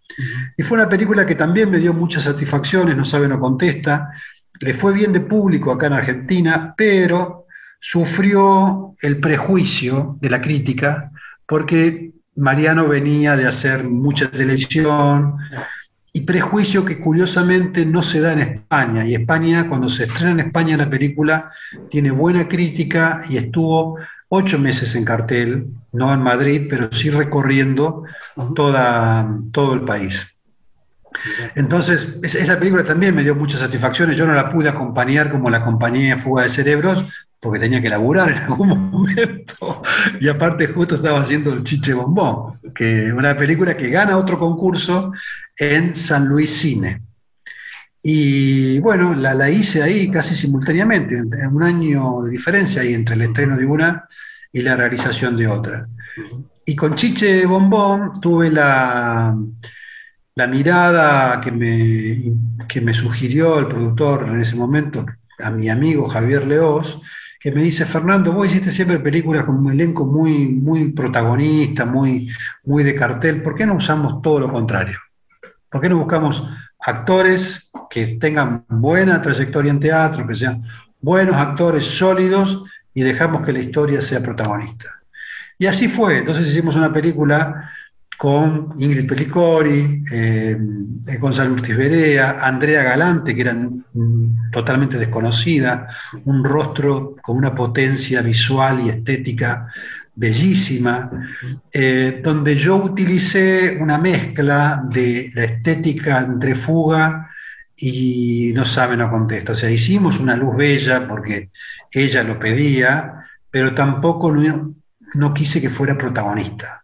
Y 0.56 0.64
fue 0.64 0.76
una 0.78 0.88
película 0.88 1.24
que 1.24 1.36
también 1.36 1.70
me 1.70 1.78
dio 1.78 1.94
muchas 1.94 2.24
satisfacciones, 2.24 2.96
no 2.96 3.04
sabe, 3.04 3.28
no 3.28 3.38
contesta. 3.38 4.10
Le 4.58 4.74
fue 4.74 4.92
bien 4.92 5.12
de 5.12 5.20
público 5.20 5.70
acá 5.70 5.86
en 5.86 5.92
Argentina, 5.92 6.74
pero 6.76 7.46
sufrió 7.80 8.92
el 9.02 9.20
prejuicio 9.20 10.18
de 10.20 10.30
la 10.30 10.40
crítica 10.40 11.12
porque 11.46 12.10
Mariano 12.34 12.88
venía 12.88 13.36
de 13.36 13.46
hacer 13.46 13.84
mucha 13.84 14.28
televisión 14.32 15.36
y 16.16 16.20
prejuicio 16.20 16.84
que 16.84 17.00
curiosamente 17.00 17.84
no 17.84 18.00
se 18.00 18.20
da 18.20 18.32
en 18.32 18.38
España. 18.38 19.04
Y 19.04 19.16
España, 19.16 19.68
cuando 19.68 19.88
se 19.88 20.04
estrena 20.04 20.30
en 20.30 20.40
España 20.46 20.76
la 20.76 20.88
película, 20.88 21.50
tiene 21.90 22.12
buena 22.12 22.46
crítica 22.46 23.24
y 23.28 23.36
estuvo 23.36 23.98
ocho 24.28 24.56
meses 24.60 24.94
en 24.94 25.04
cartel, 25.04 25.66
no 25.92 26.14
en 26.14 26.22
Madrid, 26.22 26.68
pero 26.70 26.88
sí 26.92 27.10
recorriendo 27.10 28.04
toda, 28.54 29.28
todo 29.50 29.74
el 29.74 29.80
país. 29.80 30.24
Entonces, 31.56 32.16
esa 32.22 32.60
película 32.60 32.84
también 32.84 33.12
me 33.12 33.24
dio 33.24 33.34
muchas 33.34 33.58
satisfacciones. 33.58 34.16
Yo 34.16 34.24
no 34.24 34.34
la 34.34 34.52
pude 34.52 34.68
acompañar 34.68 35.32
como 35.32 35.50
la 35.50 35.58
acompañé 35.58 36.16
Fuga 36.18 36.44
de 36.44 36.48
Cerebros 36.48 37.06
porque 37.44 37.60
tenía 37.60 37.82
que 37.82 37.90
laburar 37.90 38.30
en 38.30 38.38
algún 38.38 38.68
momento, 38.90 39.82
y 40.18 40.28
aparte 40.28 40.66
justo 40.68 40.94
estaba 40.94 41.20
haciendo 41.20 41.62
Chiche 41.62 41.92
Bombón, 41.92 42.58
que 42.74 43.12
una 43.12 43.36
película 43.36 43.76
que 43.76 43.90
gana 43.90 44.16
otro 44.16 44.38
concurso 44.38 45.12
en 45.54 45.94
San 45.94 46.26
Luis 46.26 46.50
Cine. 46.50 47.02
Y 48.02 48.78
bueno, 48.80 49.14
la, 49.14 49.34
la 49.34 49.50
hice 49.50 49.82
ahí 49.82 50.10
casi 50.10 50.34
simultáneamente, 50.34 51.18
en 51.18 51.54
un 51.54 51.62
año 51.62 52.22
de 52.22 52.30
diferencia 52.30 52.80
ahí 52.80 52.94
entre 52.94 53.14
el 53.14 53.22
estreno 53.22 53.58
de 53.58 53.66
una 53.66 54.08
y 54.50 54.62
la 54.62 54.76
realización 54.76 55.36
de 55.36 55.46
otra. 55.46 55.86
Y 56.64 56.74
con 56.74 56.94
Chiche 56.94 57.44
Bombón 57.44 58.22
tuve 58.22 58.50
la, 58.50 59.36
la 60.34 60.46
mirada 60.46 61.42
que 61.42 61.52
me, 61.52 62.66
que 62.66 62.80
me 62.80 62.94
sugirió 62.94 63.58
el 63.58 63.66
productor 63.66 64.28
en 64.30 64.40
ese 64.40 64.56
momento, 64.56 65.04
a 65.40 65.50
mi 65.50 65.68
amigo 65.68 66.08
Javier 66.08 66.46
Leós, 66.46 66.98
que 67.44 67.52
me 67.52 67.62
dice, 67.62 67.84
Fernando, 67.84 68.32
vos 68.32 68.46
hiciste 68.46 68.72
siempre 68.72 68.98
películas 69.00 69.44
con 69.44 69.58
un 69.58 69.70
elenco 69.70 70.06
muy, 70.06 70.48
muy 70.48 70.92
protagonista, 70.92 71.84
muy, 71.84 72.30
muy 72.64 72.82
de 72.82 72.94
cartel, 72.94 73.42
¿por 73.42 73.54
qué 73.54 73.66
no 73.66 73.74
usamos 73.74 74.22
todo 74.22 74.40
lo 74.40 74.50
contrario? 74.50 74.98
¿Por 75.68 75.82
qué 75.82 75.90
no 75.90 75.98
buscamos 75.98 76.42
actores 76.80 77.70
que 77.90 78.16
tengan 78.16 78.64
buena 78.66 79.20
trayectoria 79.20 79.72
en 79.72 79.78
teatro, 79.78 80.26
que 80.26 80.34
sean 80.34 80.62
buenos 81.02 81.36
actores 81.36 81.84
sólidos 81.84 82.62
y 82.94 83.02
dejamos 83.02 83.44
que 83.44 83.52
la 83.52 83.58
historia 83.58 84.00
sea 84.00 84.22
protagonista? 84.22 84.88
Y 85.58 85.66
así 85.66 85.88
fue, 85.88 86.20
entonces 86.20 86.46
hicimos 86.46 86.76
una 86.76 86.94
película 86.94 87.70
con 88.16 88.74
Ingrid 88.78 89.06
Pellicori, 89.06 90.02
eh, 90.10 90.56
Gonzalo 91.18 91.52
Urtiz 91.52 91.76
Andrea 92.18 92.82
Galante, 92.82 93.34
que 93.34 93.40
era 93.40 93.56
totalmente 94.50 94.98
desconocida, 94.98 95.88
un 96.24 96.44
rostro 96.44 97.16
con 97.20 97.36
una 97.36 97.54
potencia 97.54 98.22
visual 98.22 98.80
y 98.84 98.88
estética 98.90 99.68
bellísima, 100.14 101.10
eh, 101.72 102.20
donde 102.22 102.54
yo 102.54 102.76
utilicé 102.76 103.76
una 103.80 103.98
mezcla 103.98 104.82
de 104.88 105.30
la 105.34 105.44
estética 105.44 106.20
entre 106.20 106.54
fuga 106.54 107.28
y 107.76 108.52
no 108.54 108.64
sabe, 108.64 108.96
no 108.96 109.10
contesta. 109.10 109.52
O 109.52 109.56
sea, 109.56 109.70
hicimos 109.70 110.20
una 110.20 110.36
luz 110.36 110.56
bella 110.56 111.08
porque 111.08 111.50
ella 111.90 112.22
lo 112.22 112.38
pedía, 112.38 113.24
pero 113.50 113.74
tampoco 113.74 114.32
no 114.32 115.34
quise 115.34 115.60
que 115.60 115.70
fuera 115.70 115.98
protagonista 115.98 116.83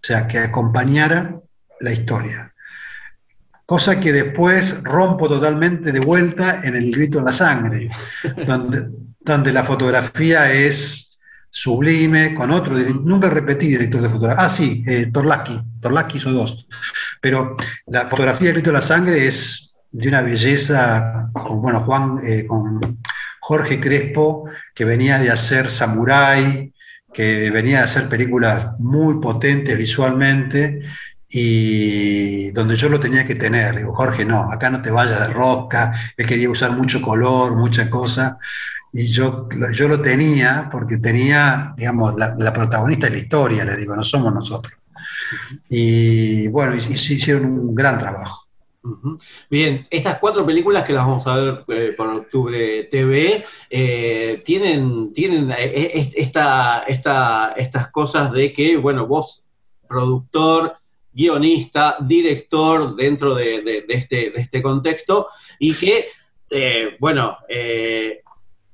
o 0.00 0.06
sea, 0.06 0.26
que 0.26 0.38
acompañara 0.38 1.40
la 1.80 1.92
historia. 1.92 2.52
Cosa 3.66 4.00
que 4.00 4.12
después 4.12 4.82
rompo 4.82 5.28
totalmente 5.28 5.92
de 5.92 6.00
vuelta 6.00 6.60
en 6.64 6.74
el 6.74 6.90
grito 6.90 7.18
en 7.18 7.26
la 7.26 7.32
sangre, 7.32 7.90
donde, 8.46 9.52
la 9.52 9.64
fotografía 9.64 10.50
es 10.50 11.18
sublime, 11.50 12.34
con 12.34 12.50
otro, 12.50 12.74
nunca 12.74 13.28
repetí 13.28 13.68
director 13.68 14.00
de 14.00 14.08
fotografía, 14.08 14.44
ah 14.44 14.48
sí, 14.48 14.82
eh, 14.86 15.10
Torlaki, 15.12 15.60
Torlaki 15.80 16.18
hizo 16.18 16.32
dos, 16.32 16.66
pero 17.20 17.56
la 17.86 18.06
fotografía 18.06 18.48
del 18.48 18.54
grito 18.54 18.70
en 18.70 18.74
la 18.74 18.82
sangre 18.82 19.26
es 19.26 19.74
de 19.90 20.08
una 20.08 20.22
belleza, 20.22 21.30
con, 21.32 21.60
bueno, 21.60 21.80
Juan, 21.80 22.20
eh, 22.22 22.46
con 22.46 22.80
Jorge 23.40 23.80
Crespo, 23.80 24.44
que 24.74 24.84
venía 24.84 25.18
de 25.18 25.30
hacer 25.30 25.70
Samurai, 25.70 26.72
que 27.18 27.50
venía 27.50 27.80
a 27.80 27.84
hacer 27.86 28.08
películas 28.08 28.78
muy 28.78 29.20
potentes 29.20 29.76
visualmente 29.76 30.82
y 31.28 32.52
donde 32.52 32.76
yo 32.76 32.88
lo 32.88 33.00
tenía 33.00 33.26
que 33.26 33.34
tener. 33.34 33.76
Digo, 33.76 33.92
Jorge, 33.92 34.24
no, 34.24 34.52
acá 34.52 34.70
no 34.70 34.80
te 34.80 34.92
vayas 34.92 35.26
de 35.26 35.34
rosca, 35.34 36.12
él 36.16 36.26
quería 36.28 36.48
usar 36.48 36.70
mucho 36.70 37.02
color, 37.02 37.56
mucha 37.56 37.90
cosa, 37.90 38.38
y 38.92 39.08
yo, 39.08 39.48
yo 39.72 39.88
lo 39.88 40.00
tenía 40.00 40.68
porque 40.70 40.98
tenía, 40.98 41.74
digamos, 41.76 42.14
la, 42.14 42.52
protagonista 42.52 43.06
de 43.08 43.14
la 43.14 43.18
historia, 43.18 43.64
le 43.64 43.76
digo, 43.76 43.96
no 43.96 44.04
somos 44.04 44.32
nosotros. 44.32 44.78
Y 45.68 46.46
bueno, 46.46 46.76
hicieron 46.76 47.46
un 47.46 47.74
gran 47.74 47.98
trabajo. 47.98 48.46
Bien, 49.50 49.86
estas 49.90 50.18
cuatro 50.18 50.44
películas 50.44 50.84
que 50.84 50.92
las 50.92 51.06
vamos 51.06 51.26
a 51.26 51.36
ver 51.36 51.64
eh, 51.68 51.94
por 51.96 52.08
Octubre 52.08 52.84
TV 52.84 53.44
eh, 53.70 54.40
tienen, 54.44 55.12
tienen 55.12 55.50
eh, 55.50 56.10
esta, 56.16 56.84
estas 56.86 57.90
cosas 57.90 58.32
de 58.32 58.52
que, 58.52 58.76
bueno, 58.76 59.06
vos, 59.06 59.42
productor, 59.88 60.74
guionista, 61.12 61.96
director 62.00 62.94
dentro 62.94 63.34
de, 63.34 63.84
este, 63.88 64.30
de 64.30 64.40
este, 64.40 64.62
contexto 64.62 65.28
y 65.58 65.74
que, 65.74 66.08
bueno, 67.00 67.38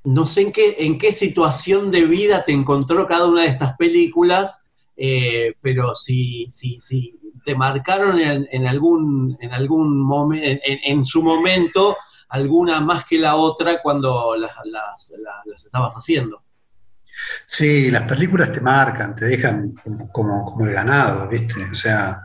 no 0.04 0.26
sé 0.26 0.42
en 0.42 0.52
qué, 0.52 0.76
en 0.80 0.99
qué 0.99 1.12
situación 1.12 1.90
de 1.90 2.02
vida 2.02 2.44
te 2.44 2.52
encontró 2.52 3.06
cada 3.06 3.26
una 3.26 3.42
de 3.42 3.49
estas 3.49 3.76
películas, 3.76 4.63
pero 4.97 5.95
si, 5.95 6.47
si, 6.51 6.79
si 6.81 7.19
te 7.45 7.55
marcaron 7.55 8.19
en, 8.19 8.67
algún, 8.67 9.37
en 9.41 9.53
algún 9.53 10.01
momento, 10.01 10.61
en, 10.65 11.05
su 11.05 11.23
momento, 11.23 11.97
alguna 12.31 12.81
más 12.81 13.05
que 13.05 13.19
la 13.19 13.37
otra 13.37 13.81
cuando 13.83 14.35
las, 14.37 14.53
estabas 15.57 15.95
haciendo. 15.95 16.43
Sí, 17.47 17.91
las 17.91 18.03
películas 18.09 18.53
te 18.53 18.61
marcan, 18.61 19.15
te 19.15 19.27
dejan 19.27 19.75
como, 20.13 20.45
como 20.45 20.67
el 20.67 20.73
ganado, 20.73 21.29
¿viste? 21.29 21.63
O 21.71 21.75
sea, 21.75 22.23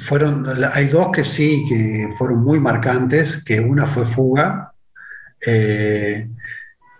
fueron, 0.00 0.46
hay 0.72 0.88
dos 0.88 1.10
que 1.12 1.24
sí, 1.24 1.64
que 1.68 2.14
fueron 2.18 2.42
muy 2.42 2.58
marcantes, 2.58 3.42
que 3.44 3.60
una 3.60 3.86
fue 3.86 4.06
Fuga, 4.06 4.72
eh, 5.46 6.28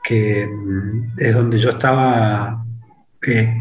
que 0.03 0.49
es 1.19 1.35
donde 1.35 1.59
yo 1.59 1.71
estaba 1.71 2.64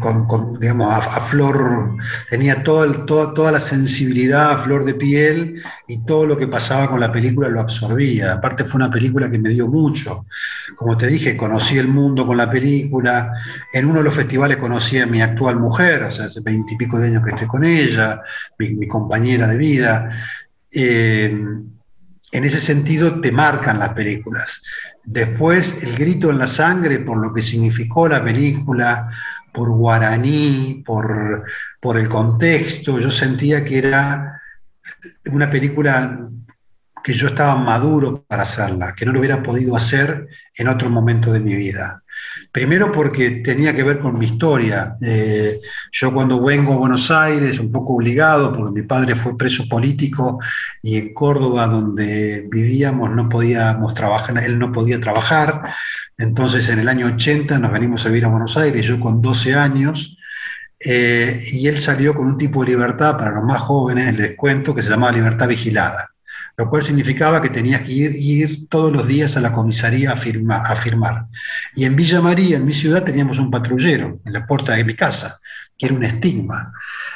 con, 0.00 0.58
digamos, 0.60 0.92
a, 0.92 1.26
flor, 1.26 1.96
tenía 2.28 2.62
todo 2.62 3.04
toda 3.04 3.52
la 3.52 3.60
sensibilidad 3.60 4.50
a 4.50 4.58
flor 4.58 4.84
de 4.84 4.94
piel 4.94 5.62
y 5.88 6.04
todo 6.04 6.26
lo 6.26 6.36
que 6.36 6.46
pasaba 6.46 6.90
con 6.90 7.00
la 7.00 7.12
película 7.12 7.48
lo 7.48 7.60
absorbía. 7.60 8.34
Aparte 8.34 8.64
fue 8.64 8.78
una 8.78 8.90
película 8.90 9.30
que 9.30 9.38
me 9.38 9.50
dio 9.50 9.66
mucho. 9.68 10.26
Como 10.76 10.98
te 10.98 11.06
dije, 11.06 11.36
conocí 11.36 11.78
el 11.78 11.88
mundo 11.88 12.26
con 12.26 12.36
la 12.36 12.50
película. 12.50 13.32
En 13.72 13.86
uno 13.86 13.98
de 13.98 14.04
los 14.04 14.14
festivales 14.14 14.58
conocí 14.58 14.98
a 14.98 15.06
mi 15.06 15.22
actual 15.22 15.58
mujer, 15.58 16.04
o 16.04 16.10
sea, 16.10 16.26
hace 16.26 16.40
veintipico 16.40 16.98
de 16.98 17.08
años 17.08 17.24
que 17.24 17.30
estoy 17.30 17.46
con 17.46 17.64
ella, 17.64 18.20
mi, 18.58 18.86
compañera 18.86 19.48
de 19.48 19.56
vida. 19.56 20.10
Eh, 20.70 21.34
en 22.32 22.44
ese 22.44 22.60
sentido 22.60 23.20
te 23.20 23.30
marcan 23.30 23.78
las 23.78 23.90
películas. 23.90 24.60
Después, 25.04 25.82
El 25.82 25.96
grito 25.96 26.30
en 26.30 26.38
la 26.38 26.46
sangre, 26.46 26.98
por 27.00 27.18
lo 27.18 27.32
que 27.32 27.42
significó 27.42 28.08
la 28.08 28.24
película, 28.24 29.06
por 29.54 29.70
guaraní, 29.70 30.82
por, 30.84 31.44
por 31.80 31.96
el 31.96 32.08
contexto, 32.08 32.98
yo 32.98 33.10
sentía 33.10 33.64
que 33.64 33.78
era 33.78 34.42
una 35.30 35.48
película 35.48 36.28
que 37.04 37.14
yo 37.14 37.28
estaba 37.28 37.54
maduro 37.54 38.24
para 38.24 38.42
hacerla, 38.42 38.94
que 38.94 39.06
no 39.06 39.12
lo 39.12 39.20
hubiera 39.20 39.42
podido 39.42 39.76
hacer 39.76 40.26
en 40.56 40.68
otro 40.68 40.90
momento 40.90 41.32
de 41.32 41.38
mi 41.38 41.54
vida. 41.54 42.02
Primero 42.54 42.92
porque 42.92 43.42
tenía 43.44 43.74
que 43.74 43.82
ver 43.82 43.98
con 43.98 44.16
mi 44.16 44.26
historia. 44.26 44.96
Eh, 45.02 45.60
yo 45.90 46.14
cuando 46.14 46.40
vengo 46.40 46.74
a 46.74 46.76
Buenos 46.76 47.10
Aires, 47.10 47.58
un 47.58 47.72
poco 47.72 47.94
obligado, 47.94 48.52
porque 48.52 48.80
mi 48.80 48.86
padre 48.86 49.16
fue 49.16 49.36
preso 49.36 49.68
político 49.68 50.38
y 50.80 50.96
en 50.96 51.12
Córdoba, 51.14 51.66
donde 51.66 52.46
vivíamos, 52.48 53.10
no 53.10 53.28
podíamos 53.28 53.92
trabajar, 53.94 54.38
él 54.38 54.56
no 54.60 54.70
podía 54.70 55.00
trabajar. 55.00 55.74
Entonces 56.16 56.68
en 56.68 56.78
el 56.78 56.88
año 56.88 57.06
80 57.06 57.58
nos 57.58 57.72
venimos 57.72 58.06
a 58.06 58.08
vivir 58.10 58.26
a 58.26 58.28
Buenos 58.28 58.56
Aires, 58.56 58.86
yo 58.86 59.00
con 59.00 59.20
12 59.20 59.56
años, 59.56 60.16
eh, 60.78 61.40
y 61.50 61.66
él 61.66 61.80
salió 61.80 62.14
con 62.14 62.28
un 62.28 62.38
tipo 62.38 62.62
de 62.62 62.70
libertad 62.70 63.18
para 63.18 63.32
los 63.32 63.42
más 63.42 63.62
jóvenes, 63.62 64.16
les 64.16 64.36
cuento, 64.36 64.76
que 64.76 64.82
se 64.82 64.90
llamaba 64.90 65.10
libertad 65.10 65.48
vigilada 65.48 66.13
lo 66.56 66.70
cual 66.70 66.82
significaba 66.82 67.42
que 67.42 67.50
tenías 67.50 67.82
que 67.82 67.92
ir, 67.92 68.68
todos 68.68 68.92
los 68.92 69.06
días 69.06 69.36
a 69.36 69.40
la 69.40 69.52
comisaría 69.52 70.12
a, 70.12 70.16
firmar. 70.16 71.26
Y 71.74 71.84
en 71.84 71.96
Villa 71.96 72.20
María, 72.20 72.56
en 72.56 72.64
mi 72.64 72.72
ciudad, 72.72 73.02
teníamos 73.02 73.38
un 73.38 73.50
patrullero 73.50 74.20
en 74.24 74.32
la 74.32 74.46
puerta 74.46 74.72
de 74.72 74.84
mi 74.84 74.94
casa, 74.94 75.40
que 75.76 75.86
era 75.86 75.94
un 75.94 76.04
estigma. 76.04 76.72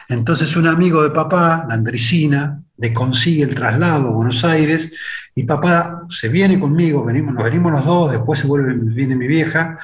Entonces 0.09 0.57
un 0.57 0.66
amigo 0.66 1.02
de 1.02 1.11
papá, 1.11 1.66
la 1.68 1.75
Andresina, 1.75 2.61
le 2.78 2.92
consigue 2.92 3.45
el 3.45 3.54
traslado 3.54 4.09
a 4.09 4.12
Buenos 4.12 4.45
Aires 4.45 4.92
y 5.35 5.45
papá 5.45 6.02
se 6.11 6.28
viene 6.28 6.59
conmigo, 6.59 7.04
venimos, 7.04 7.35
nos 7.35 7.45
venimos 7.45 7.73
los 7.73 7.85
dos, 7.85 8.12
después 8.12 8.40
se 8.40 8.47
vuelve, 8.47 8.73
viene 8.75 9.16
mi 9.16 9.26
vieja, 9.26 9.78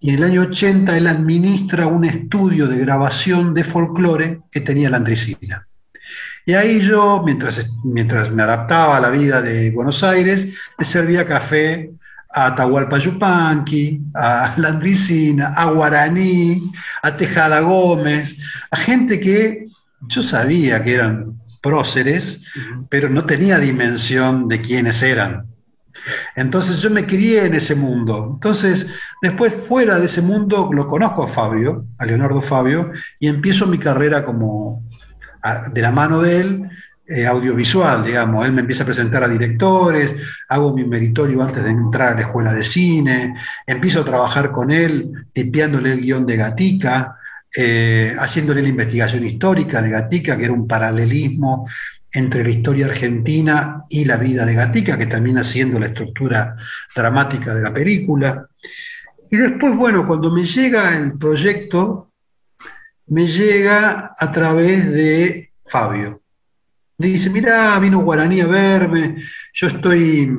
y 0.00 0.10
en 0.10 0.16
el 0.16 0.24
año 0.24 0.42
80 0.42 0.96
él 0.96 1.06
administra 1.06 1.86
un 1.86 2.04
estudio 2.04 2.68
de 2.68 2.78
grabación 2.78 3.54
de 3.54 3.64
folclore 3.64 4.40
que 4.50 4.60
tenía 4.60 4.90
la 4.90 4.98
Andresina. 4.98 5.66
Y 6.46 6.52
ahí 6.54 6.80
yo, 6.80 7.22
mientras, 7.24 7.70
mientras 7.82 8.30
me 8.30 8.42
adaptaba 8.42 8.98
a 8.98 9.00
la 9.00 9.10
vida 9.10 9.40
de 9.40 9.70
Buenos 9.70 10.02
Aires, 10.02 10.46
me 10.78 10.84
servía 10.84 11.26
café 11.26 11.90
a 12.30 12.46
Atahualpa 12.46 12.98
Yupanqui, 12.98 14.00
a 14.14 14.54
Landricina, 14.58 15.54
a 15.54 15.70
Guaraní, 15.70 16.70
a 17.02 17.16
Tejada 17.16 17.60
Gómez, 17.60 18.36
a 18.70 18.76
gente 18.76 19.20
que 19.20 19.68
yo 20.02 20.22
sabía 20.22 20.82
que 20.82 20.94
eran 20.94 21.40
próceres, 21.62 22.42
pero 22.90 23.08
no 23.08 23.24
tenía 23.24 23.58
dimensión 23.58 24.48
de 24.48 24.60
quiénes 24.60 25.02
eran. 25.02 25.46
Entonces 26.36 26.80
yo 26.80 26.90
me 26.90 27.06
crié 27.06 27.46
en 27.46 27.54
ese 27.54 27.74
mundo. 27.74 28.32
Entonces, 28.34 28.86
después 29.22 29.54
fuera 29.66 29.98
de 29.98 30.04
ese 30.04 30.20
mundo, 30.20 30.68
lo 30.70 30.86
conozco 30.86 31.24
a 31.24 31.28
Fabio, 31.28 31.86
a 31.96 32.04
Leonardo 32.04 32.42
Fabio, 32.42 32.92
y 33.18 33.28
empiezo 33.28 33.66
mi 33.66 33.78
carrera 33.78 34.26
como 34.26 34.82
de 35.72 35.82
la 35.82 35.92
mano 35.92 36.20
de 36.20 36.40
él, 36.40 36.70
eh, 37.06 37.26
audiovisual, 37.26 38.02
digamos. 38.02 38.46
Él 38.46 38.52
me 38.52 38.62
empieza 38.62 38.82
a 38.82 38.86
presentar 38.86 39.22
a 39.24 39.28
directores, 39.28 40.14
hago 40.48 40.74
mi 40.74 40.84
meritorio 40.84 41.42
antes 41.42 41.62
de 41.62 41.70
entrar 41.70 42.12
a 42.12 42.14
la 42.14 42.22
escuela 42.22 42.54
de 42.54 42.64
cine, 42.64 43.34
empiezo 43.66 44.00
a 44.00 44.04
trabajar 44.06 44.50
con 44.50 44.70
él, 44.70 45.26
tipeándole 45.32 45.92
el 45.92 46.00
guion 46.00 46.24
de 46.24 46.36
Gatica, 46.36 47.18
eh, 47.54 48.14
haciéndole 48.18 48.62
la 48.62 48.68
investigación 48.68 49.24
histórica 49.26 49.82
de 49.82 49.90
Gatica, 49.90 50.36
que 50.38 50.44
era 50.44 50.52
un 50.54 50.66
paralelismo 50.66 51.68
entre 52.10 52.42
la 52.42 52.50
historia 52.50 52.86
argentina 52.86 53.84
y 53.90 54.06
la 54.06 54.16
vida 54.16 54.46
de 54.46 54.54
Gatica, 54.54 54.96
que 54.96 55.06
termina 55.06 55.44
siendo 55.44 55.78
la 55.78 55.88
estructura 55.88 56.56
dramática 56.96 57.54
de 57.54 57.62
la 57.62 57.72
película. 57.72 58.46
Y 59.30 59.36
después, 59.36 59.76
bueno, 59.76 60.06
cuando 60.06 60.30
me 60.30 60.44
llega 60.44 60.96
el 60.96 61.18
proyecto, 61.18 62.13
me 63.06 63.26
llega 63.26 64.14
a 64.18 64.32
través 64.32 64.90
de 64.90 65.52
Fabio. 65.66 66.22
Me 66.98 67.08
dice, 67.08 67.30
mira, 67.30 67.78
vino 67.80 68.00
Guaraní 68.00 68.40
a 68.40 68.46
verme, 68.46 69.16
yo 69.52 69.66
estoy, 69.66 70.32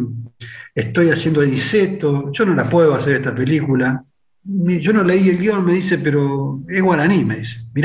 estoy 0.74 1.10
haciendo 1.10 1.42
Aniceto, 1.42 2.32
yo 2.32 2.46
no 2.46 2.56
la 2.56 2.70
puedo 2.70 2.96
hacer 2.96 3.16
esta 3.16 3.36
película. 3.36 4.04
Yo 4.44 4.94
no 4.94 5.04
leí 5.04 5.30
el 5.30 5.40
guion, 5.40 5.66
me 5.66 5.74
dice, 5.74 5.98
pero 5.98 6.62
es 6.70 6.82
Guaraní, 6.82 7.26
me 7.26 7.38
dice, 7.38 7.58
me, 7.74 7.82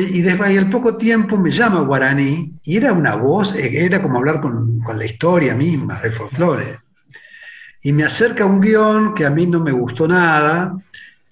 y, 0.00 0.22
después, 0.22 0.56
al 0.56 0.70
poco 0.70 0.96
tiempo 0.96 1.36
me 1.36 1.50
llama 1.50 1.80
Guaraní 1.80 2.54
y 2.64 2.76
era 2.76 2.92
una 2.92 3.16
voz, 3.16 3.54
era 3.56 4.00
como 4.00 4.18
hablar 4.18 4.40
con, 4.40 4.80
con 4.80 4.98
la 4.98 5.04
historia 5.04 5.54
misma 5.54 6.00
del 6.00 6.12
folclore. 6.12 6.78
Y 7.82 7.92
me 7.92 8.04
acerca 8.04 8.46
un 8.46 8.60
guion 8.60 9.14
que 9.14 9.26
a 9.26 9.30
mí 9.30 9.46
no 9.46 9.60
me 9.60 9.72
gustó 9.72 10.08
nada 10.08 10.74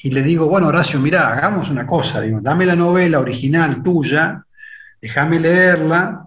y 0.03 0.11
le 0.11 0.23
digo, 0.23 0.49
bueno, 0.49 0.69
Horacio, 0.69 0.99
mira, 1.01 1.29
hagamos 1.29 1.71
una 1.71 1.87
cosa, 1.87 2.21
digo, 2.21 2.41
dame 2.41 2.67
la 2.67 2.77
novela 2.77 3.21
original 3.21 3.83
tuya 3.83 4.45
déjame 5.03 5.41
leerla, 5.41 6.25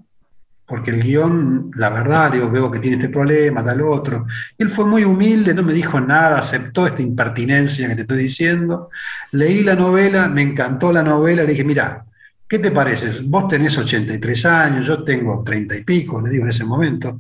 porque 0.67 0.91
el 0.91 1.01
guion, 1.01 1.72
la 1.75 1.89
verdad, 1.89 2.32
digo, 2.34 2.51
veo 2.51 2.70
que 2.70 2.79
tiene 2.79 2.98
este 2.98 3.10
problema, 3.10 3.63
tal 3.63 3.82
otro. 3.82 4.25
él 4.58 4.70
fue 4.70 4.86
muy 4.86 5.03
humilde, 5.03 5.53
no 5.53 5.63
me 5.63 5.74
dijo 5.74 6.01
nada, 6.01 6.39
aceptó 6.39 6.86
esta 6.86 7.01
impertinencia 7.01 7.88
que 7.88 7.96
te 7.96 8.01
estoy 8.01 8.17
diciendo. 8.17 8.89
Leí 9.32 9.63
la 9.63 9.75
novela, 9.75 10.27
me 10.27 10.41
encantó 10.41 10.91
la 10.91 11.03
novela, 11.03 11.44
le 11.44 11.51
dije, 11.51 11.63
mira, 11.63 12.03
¿qué 12.50 12.60
te 12.60 12.72
parece? 12.72 13.22
Vos 13.24 13.48
tenés 13.48 13.77
83 13.77 14.46
años, 14.46 14.88
yo 14.88 15.03
tengo 15.03 15.41
30 15.44 15.77
y 15.77 15.84
pico, 15.84 16.20
le 16.22 16.32
digo 16.32 16.44
en 16.44 16.50
ese 16.50 16.65
momento. 16.65 17.20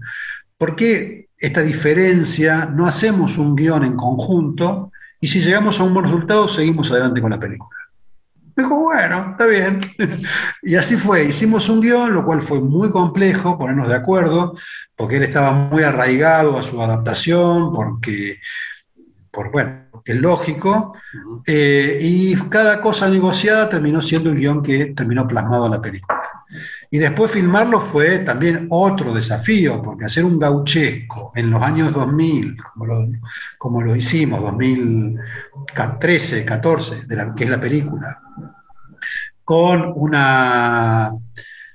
¿Por 0.57 0.75
qué 0.75 1.27
esta 1.37 1.61
diferencia? 1.61 2.65
No 2.65 2.87
hacemos 2.87 3.37
un 3.37 3.55
guion 3.55 3.85
en 3.85 3.95
conjunto 3.95 4.91
y 5.19 5.27
si 5.27 5.41
llegamos 5.41 5.79
a 5.79 5.83
un 5.83 5.93
buen 5.93 6.05
resultado, 6.05 6.47
seguimos 6.47 6.91
adelante 6.91 7.21
con 7.21 7.31
la 7.31 7.39
película. 7.39 7.77
Me 8.55 8.63
dijo, 8.63 8.79
bueno, 8.79 9.31
está 9.31 9.45
bien. 9.45 9.81
y 10.63 10.75
así 10.75 10.95
fue. 10.95 11.25
Hicimos 11.25 11.67
un 11.67 11.81
guion, 11.81 12.13
lo 12.13 12.25
cual 12.25 12.41
fue 12.41 12.61
muy 12.61 12.89
complejo 12.89 13.57
ponernos 13.57 13.89
de 13.89 13.95
acuerdo, 13.95 14.55
porque 14.95 15.17
él 15.17 15.23
estaba 15.23 15.51
muy 15.51 15.83
arraigado 15.83 16.57
a 16.57 16.63
su 16.63 16.81
adaptación, 16.81 17.73
porque, 17.73 18.39
por, 19.29 19.51
bueno, 19.51 19.85
es 20.05 20.15
lógico. 20.15 20.95
Eh, 21.45 21.99
y 22.01 22.35
cada 22.49 22.79
cosa 22.79 23.09
negociada 23.09 23.67
terminó 23.67 24.01
siendo 24.01 24.29
el 24.29 24.37
guion 24.37 24.63
que 24.63 24.93
terminó 24.95 25.27
plasmado 25.27 25.65
en 25.65 25.71
la 25.71 25.81
película. 25.81 26.21
Y 26.91 26.97
después 26.97 27.31
filmarlo 27.31 27.81
fue 27.81 28.19
también 28.19 28.67
otro 28.69 29.13
desafío, 29.13 29.81
porque 29.81 30.05
hacer 30.05 30.25
un 30.25 30.39
gauchesco 30.39 31.31
en 31.35 31.51
los 31.51 31.61
años 31.61 31.93
2000, 31.93 32.57
como 32.57 32.85
lo, 32.85 33.07
como 33.57 33.81
lo 33.81 33.95
hicimos, 33.95 34.41
2013, 34.41 36.45
14, 36.45 37.05
de 37.05 37.15
la, 37.15 37.35
que 37.35 37.45
es 37.45 37.49
la 37.49 37.59
película, 37.59 38.19
con 39.43 39.93
una 39.95 41.11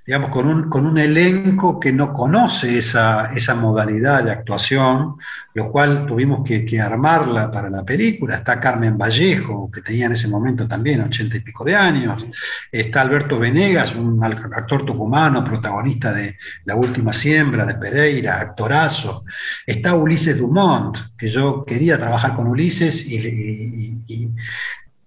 digamos, 0.06 0.30
con 0.30 0.48
un, 0.48 0.68
con 0.70 0.86
un 0.86 0.98
elenco 0.98 1.78
que 1.78 1.92
no 1.92 2.12
conoce 2.12 2.78
esa, 2.78 3.32
esa, 3.32 3.54
modalidad 3.54 4.24
de 4.24 4.32
actuación, 4.32 5.16
lo 5.54 5.70
cual 5.70 6.06
tuvimos 6.06 6.42
que, 6.44 6.64
que, 6.64 6.80
armarla 6.80 7.50
para 7.50 7.68
la 7.68 7.84
película. 7.84 8.36
Está 8.36 8.58
Carmen 8.60 8.96
Vallejo, 8.96 9.70
que 9.70 9.82
tenía 9.82 10.06
en 10.06 10.12
ese 10.12 10.28
momento 10.28 10.66
también 10.66 11.00
ochenta 11.02 11.36
y 11.36 11.40
pico 11.40 11.64
de 11.64 11.76
años. 11.76 12.24
Está 12.72 13.02
Alberto 13.02 13.38
Venegas, 13.38 13.94
un 13.94 14.22
actor 14.24 14.84
tucumano, 14.84 15.44
protagonista 15.44 16.12
de 16.12 16.38
La 16.64 16.76
Última 16.76 17.12
Siembra, 17.12 17.66
de 17.66 17.74
Pereira, 17.74 18.40
actorazo. 18.40 19.24
Está 19.66 19.94
Ulises 19.94 20.38
Dumont, 20.38 20.96
que 21.18 21.28
yo 21.30 21.64
quería 21.64 21.98
trabajar 21.98 22.34
con 22.34 22.46
Ulises 22.46 23.04
y, 23.06 24.34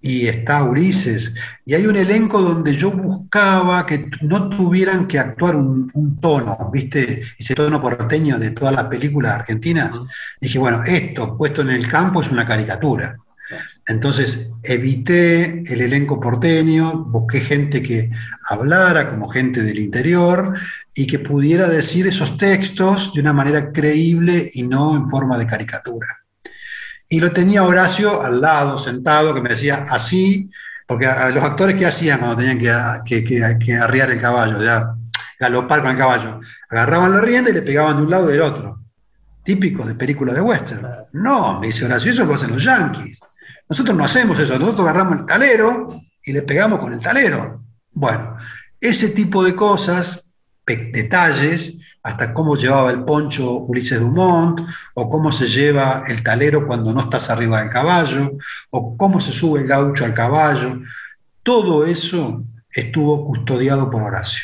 está 0.04 0.64
Ulises, 0.64 1.34
y 1.66 1.74
hay 1.74 1.88
un 1.88 1.96
elenco 1.96 2.42
donde 2.42 2.76
yo 2.76 2.92
buscaba 2.92 3.86
que 3.86 4.10
no 4.22 4.50
tuvieran 4.50 5.08
que 5.08 5.18
actuar 5.18 5.56
un, 5.56 6.20
tono, 6.20 6.70
¿viste? 6.74 7.24
Ese 7.38 7.56
tono 7.56 7.82
porteño 7.82 8.38
de 8.38 8.52
todas 8.52 8.74
las 8.74 8.86
películas 8.86 9.34
argentinas. 9.34 9.92
Dije, 10.42 10.60
bueno, 10.60 10.84
esto 10.84 11.38
puesto 11.38 11.62
en 11.62 11.70
el 11.70 11.88
campo 11.88 12.22
es 12.22 12.30
una 12.30 12.46
caricatura. 12.46 13.18
Entonces 13.88 14.52
evité 14.64 15.64
el 15.72 15.82
elenco 15.82 16.20
porteño, 16.20 17.06
busqué 17.06 17.40
gente 17.42 17.82
que 17.82 18.10
hablara 18.50 19.10
como 19.10 19.30
gente 19.30 19.62
del 19.62 19.80
interior 19.80 20.58
y 20.94 21.08
que 21.08 21.20
pudiera 21.20 21.68
decir 21.68 22.08
esos 22.08 22.38
textos 22.38 23.14
de 23.14 23.22
una 23.22 23.34
manera 23.34 23.72
creíble 23.72 24.50
y 24.54 24.64
no 24.64 24.96
en 24.96 25.08
forma 25.08 25.38
de 25.38 25.48
caricatura. 25.48 26.23
Y 27.10 27.20
lo 27.20 27.32
tenía 27.32 27.64
Horacio 27.64 28.22
al 28.22 28.42
lado, 28.42 28.78
sentado, 28.78 29.34
que 29.34 29.42
me 29.42 29.50
decía 29.50 29.86
así, 29.90 30.50
porque 30.88 31.06
los 31.06 31.44
actores 31.44 31.76
que 31.76 31.86
hacían 31.86 32.20
cuando 32.20 32.38
tenían 32.38 33.04
que, 33.06 33.24
que, 33.24 33.76
arriar 33.76 34.12
el 34.12 34.22
caballo, 34.22 34.62
ya 34.62 34.94
galopar 35.40 35.82
con 35.82 35.92
el 35.92 35.98
caballo, 35.98 36.40
agarraban 36.70 37.14
la 37.14 37.22
rienda 37.22 37.50
y 37.50 37.54
le 37.54 37.62
pegaban 37.62 37.98
de 37.98 38.04
un 38.04 38.10
lado 38.10 38.30
y 38.30 38.34
del 38.34 38.42
otro. 38.42 38.80
Típico 39.44 39.86
de 39.86 39.96
película 39.96 40.34
de 40.34 40.42
western. 40.42 40.88
No, 41.14 41.60
me 41.60 41.68
dice 41.68 41.86
Horacio, 41.86 42.12
eso 42.12 42.26
lo 42.26 42.36
hacen 42.36 42.52
los 42.52 42.64
yankees. 42.64 43.20
Nosotros 43.70 43.96
no 43.96 44.06
hacemos 44.06 44.40
eso, 44.40 44.58
nosotros 44.58 44.88
agarramos 44.88 45.20
el 45.20 45.26
talero 45.26 46.02
y 46.24 46.32
le 46.32 46.42
pegamos 46.44 46.80
con 46.80 46.94
el 46.94 47.02
talero. 47.02 47.64
Bueno, 47.92 48.36
ese 48.80 49.10
tipo 49.10 49.44
de 49.44 49.56
cosas, 49.56 50.28
detalles, 50.66 51.74
hasta 52.04 52.34
cómo 52.34 52.58
llevaba 52.58 52.92
el 52.92 53.06
poncho 53.06 53.60
Ulises 53.60 54.00
Dumont, 54.00 54.60
o 54.94 55.10
cómo 55.10 55.32
se 55.32 55.48
lleva 55.48 56.04
el 56.08 56.22
talero 56.22 56.68
cuando 56.68 56.92
no 56.92 57.02
estás 57.02 57.30
arriba 57.30 57.62
del 57.62 57.70
caballo, 57.72 58.34
o 58.72 58.98
cómo 58.98 59.22
se 59.22 59.32
sube 59.32 59.62
el 59.62 59.68
gaucho 59.68 60.04
al 60.04 60.14
caballo. 60.14 60.82
Todo 61.44 61.86
eso 61.86 62.44
estuvo 62.70 63.26
custodiado 63.26 63.90
por 63.90 64.04
Horacio. 64.04 64.44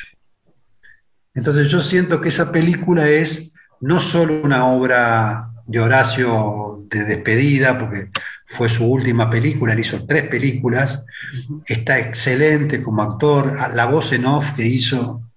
Entonces 1.33 1.69
yo 1.69 1.81
siento 1.81 2.21
que 2.21 2.29
esa 2.29 2.51
película 2.51 3.07
es 3.07 3.51
no 3.81 3.99
solo 3.99 4.41
una 4.41 4.65
obra 4.67 5.49
de 5.65 5.79
Horacio 5.81 6.85
de 6.89 7.03
despedida, 7.03 7.77
porque 7.77 8.09
fue 8.47 8.69
su 8.69 8.85
última 8.85 9.29
película, 9.29 9.73
él 9.73 9.79
hizo 9.79 10.05
tres 10.05 10.27
películas, 10.29 11.03
está 11.67 11.99
excelente 11.99 12.81
como 12.81 13.03
actor, 13.03 13.53
la 13.73 13.85
voz 13.85 14.11
en 14.13 14.25
off 14.25 14.53
que 14.55 14.65
hizo 14.65 15.28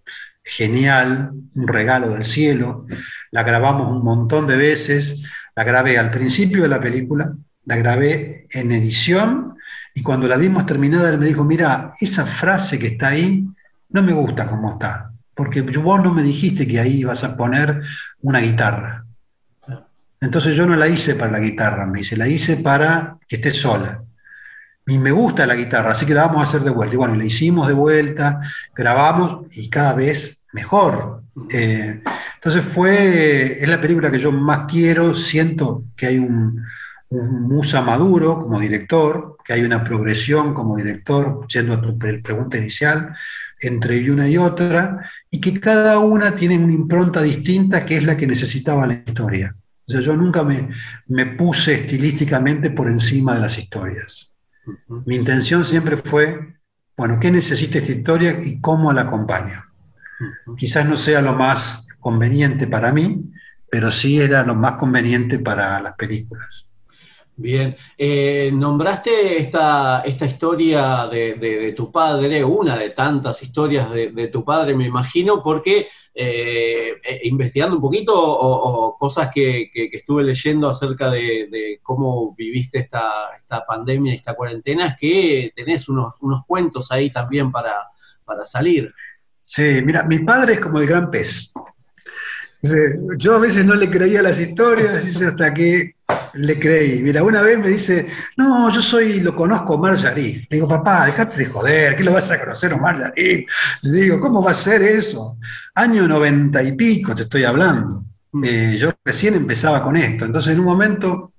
genial, 0.45 1.33
un 1.55 1.69
regalo 1.69 2.11
del 2.11 2.25
cielo. 2.25 2.87
La 3.31 3.43
grabamos 3.43 3.91
un 3.91 4.05
montón 4.05 4.47
de 4.47 4.57
veces. 4.57 5.23
La 5.55 5.65
grabé 5.65 5.99
al 5.99 6.11
principio 6.11 6.63
de 6.63 6.69
la 6.69 6.81
película, 6.81 7.35
la 7.67 7.77
grabé 7.77 8.47
en 8.51 8.73
edición 8.73 9.53
y 9.95 10.03
cuando 10.03 10.27
la 10.27 10.37
vimos 10.37 10.65
terminada 10.67 11.11
él 11.11 11.19
me 11.19 11.27
dijo, 11.27 11.45
mira, 11.45 11.93
esa 12.01 12.25
frase 12.25 12.79
que 12.79 12.89
está 12.89 13.09
ahí 13.09 13.47
no 13.91 14.03
me 14.03 14.13
gusta 14.13 14.49
como 14.49 14.73
está, 14.73 15.13
porque 15.35 15.61
vos 15.61 16.03
no 16.03 16.13
me 16.15 16.23
dijiste 16.23 16.67
que 16.67 16.81
ahí 16.81 17.01
ibas 17.01 17.25
a 17.25 17.37
poner 17.37 17.83
una 18.23 18.41
guitarra. 18.41 19.05
Entonces 20.21 20.57
yo 20.57 20.67
no 20.67 20.77
la 20.77 20.89
hice 20.89 21.15
para 21.15 21.33
la 21.33 21.41
guitarra, 21.41 21.85
me 21.85 21.99
dice, 21.99 22.17
la 22.17 22.29
hice 22.29 22.57
para 22.57 23.19
que 23.29 23.37
esté 23.37 23.51
sola. 23.51 24.03
Y 24.87 24.99
me 24.99 25.13
gusta 25.13 25.47
la 25.47 25.55
guitarra, 25.55 25.93
así 25.93 26.05
que 26.05 26.15
la 26.15 26.27
vamos 26.27 26.41
a 26.41 26.45
hacer 26.45 26.63
de 26.63 26.71
vuelta. 26.71 26.95
Y 26.95 26.99
bueno, 26.99 27.15
la 27.15 27.25
hicimos 27.25 27.69
de 27.69 27.75
vuelta, 27.75 28.41
grabamos 28.75 29.47
y 29.53 29.71
cada 29.71 29.95
vez 29.95 30.39
mejor. 30.53 31.23
Eh, 31.51 32.03
entonces 32.35 32.65
fue, 32.65 33.63
es 33.63 33.69
la 33.69 33.81
película 33.81 34.11
que 34.11 34.19
yo 34.19 34.33
más 34.33 34.67
quiero, 34.71 35.15
siento 35.15 35.85
que 35.97 36.07
hay 36.07 36.19
un, 36.19 36.63
Musa 37.13 37.83
maduro 37.83 38.39
como 38.39 38.59
director, 38.59 39.37
que 39.45 39.53
hay 39.53 39.63
una 39.63 39.85
progresión 39.85 40.55
como 40.55 40.77
director, 40.77 41.47
yendo 41.47 41.75
a 41.75 41.81
tu 41.81 41.99
pregunta 41.99 42.57
inicial, 42.57 43.15
entre 43.61 44.11
una 44.11 44.29
y 44.29 44.39
otra, 44.39 45.11
y 45.31 45.41
que 45.41 45.61
cada 45.61 45.99
una 45.99 46.35
tiene 46.35 46.59
una 46.59 46.73
impronta 46.73 47.23
distinta 47.23 47.85
que 47.85 47.99
es 47.99 48.05
la 48.05 48.17
que 48.17 48.27
necesitaba 48.27 48.87
la 48.87 48.95
historia. 48.95 49.55
O 49.87 49.93
sea, 49.93 50.01
yo 50.01 50.17
nunca 50.17 50.43
me, 50.43 50.71
me 51.09 51.27
puse 51.27 51.75
estilísticamente 51.75 52.71
por 52.71 52.89
encima 52.89 53.35
de 53.35 53.41
las 53.41 53.59
historias. 53.59 54.32
Mi 55.07 55.17
intención 55.17 55.65
siempre 55.65 55.97
fue, 55.97 56.57
bueno, 56.97 57.19
¿qué 57.21 57.31
necesita 57.31 57.79
esta 57.79 57.93
historia 57.93 58.39
y 58.43 58.61
cómo 58.61 58.93
la 58.93 59.03
acompaño? 59.03 59.65
Quizás 60.57 60.87
no 60.87 60.97
sea 60.97 61.21
lo 61.21 61.35
más 61.35 61.87
conveniente 61.99 62.67
para 62.67 62.93
mí, 62.93 63.33
pero 63.71 63.91
sí 63.91 64.21
era 64.21 64.43
lo 64.45 64.55
más 64.55 64.73
conveniente 64.73 65.39
para 65.39 65.81
las 65.81 65.97
películas. 65.97 66.67
Bien, 67.35 67.75
eh, 67.97 68.51
nombraste 68.53 69.39
esta, 69.39 70.03
esta 70.05 70.27
historia 70.27 71.09
de, 71.11 71.73
tu 71.75 71.91
padre, 71.91 72.45
una 72.45 72.77
de 72.77 72.91
tantas 72.91 73.43
historias 73.43 73.91
de, 73.91 74.29
tu 74.29 74.45
padre, 74.45 74.77
me 74.77 74.87
imagino, 74.87 75.43
porque 75.43 75.89
eh, 76.15 76.93
eh, 77.03 77.21
investigando 77.25 77.77
un 77.77 77.83
poquito 77.83 78.15
o, 78.15 78.99
cosas 78.99 79.31
que, 79.33 79.71
estuve 79.75 80.23
leyendo 80.25 80.69
acerca 80.69 81.11
de, 81.11 81.81
cómo 81.83 82.35
viviste 82.35 82.79
esta, 82.79 83.35
esta 83.41 83.65
pandemia, 83.65 84.15
esta 84.15 84.35
cuarentena, 84.35 84.89
es 84.89 84.97
que 84.99 85.53
tenés 85.57 85.89
unos, 85.89 86.17
unos 86.21 86.45
cuentos 86.47 86.93
ahí 86.93 87.11
también 87.11 87.51
para, 87.51 87.89
para 88.27 88.45
salir. 88.45 88.93
Sí, 89.41 89.81
mira, 89.85 90.05
mi 90.05 90.19
padre 90.19 90.55
es 90.55 90.61
como 90.61 90.79
el 90.79 90.87
gran 90.87 91.11
pez. 91.11 91.53
Yo 93.19 93.35
a 93.35 93.39
veces 93.39 93.65
no 93.65 93.75
le 93.75 93.91
creía 93.91 94.23
las 94.23 94.39
historias 94.39 95.05
hasta 95.21 95.53
que 95.53 95.97
le 96.35 96.59
creí. 96.59 97.03
Mira, 97.03 97.23
una 97.23 97.43
vez 97.43 97.59
me 97.59 97.69
dice, 97.69 98.07
no, 98.37 98.71
yo 98.71 98.81
soy, 98.81 99.21
lo 99.21 99.35
conozco 99.35 99.75
Omar 99.75 99.97
Yarif. 99.97 100.47
Le 100.49 100.57
digo, 100.57 100.69
papá, 100.69 101.07
dejate 101.07 101.37
de 101.39 101.47
joder, 101.47 101.97
¿qué 101.97 102.05
lo 102.05 102.13
vas 102.13 102.31
a 102.31 102.39
conocer 102.39 102.73
Omar 102.73 102.99
Yarif? 102.99 103.51
Le 103.83 104.01
digo, 104.01 104.21
¿cómo 104.21 104.43
va 104.43 104.53
a 104.53 104.55
ser 104.55 104.83
eso? 104.83 105.39
Año 105.75 106.07
noventa 106.07 106.63
y 106.63 106.73
pico 106.73 107.15
te 107.15 107.23
estoy 107.23 107.45
hablando. 107.45 108.05
Mm. 108.33 108.45
Eh, 108.45 108.79
yo 108.79 108.93
recién 109.05 109.35
empezaba 109.35 109.83
con 109.83 109.97
esto. 109.97 110.25
Entonces, 110.25 110.53
en 110.53 110.61
un 110.61 110.67
momento, 110.67 111.33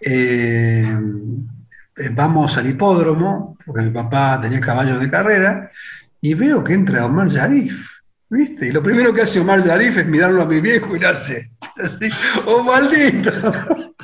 eh, 0.00 0.96
vamos 2.12 2.56
al 2.56 2.68
hipódromo, 2.68 3.58
porque 3.66 3.82
mi 3.82 3.90
papá 3.90 4.38
tenía 4.40 4.60
caballos 4.60 5.00
de 5.00 5.10
carrera, 5.10 5.70
y 6.20 6.34
veo 6.34 6.62
que 6.62 6.74
entra 6.74 7.06
Omar 7.06 7.28
Yarif. 7.28 7.88
¿Viste? 8.30 8.68
Y 8.68 8.70
lo 8.72 8.82
primero 8.82 9.12
que 9.12 9.22
hace 9.22 9.40
Omar 9.40 9.64
Yarif 9.64 9.98
es 9.98 10.06
mirarlo 10.06 10.42
a 10.42 10.46
mi 10.46 10.60
viejo 10.60 10.94
y 10.94 11.00
le 11.00 11.06
hace 11.08 11.50
así, 11.76 12.10
¡oh 12.46 12.62
maldito! 12.62 13.32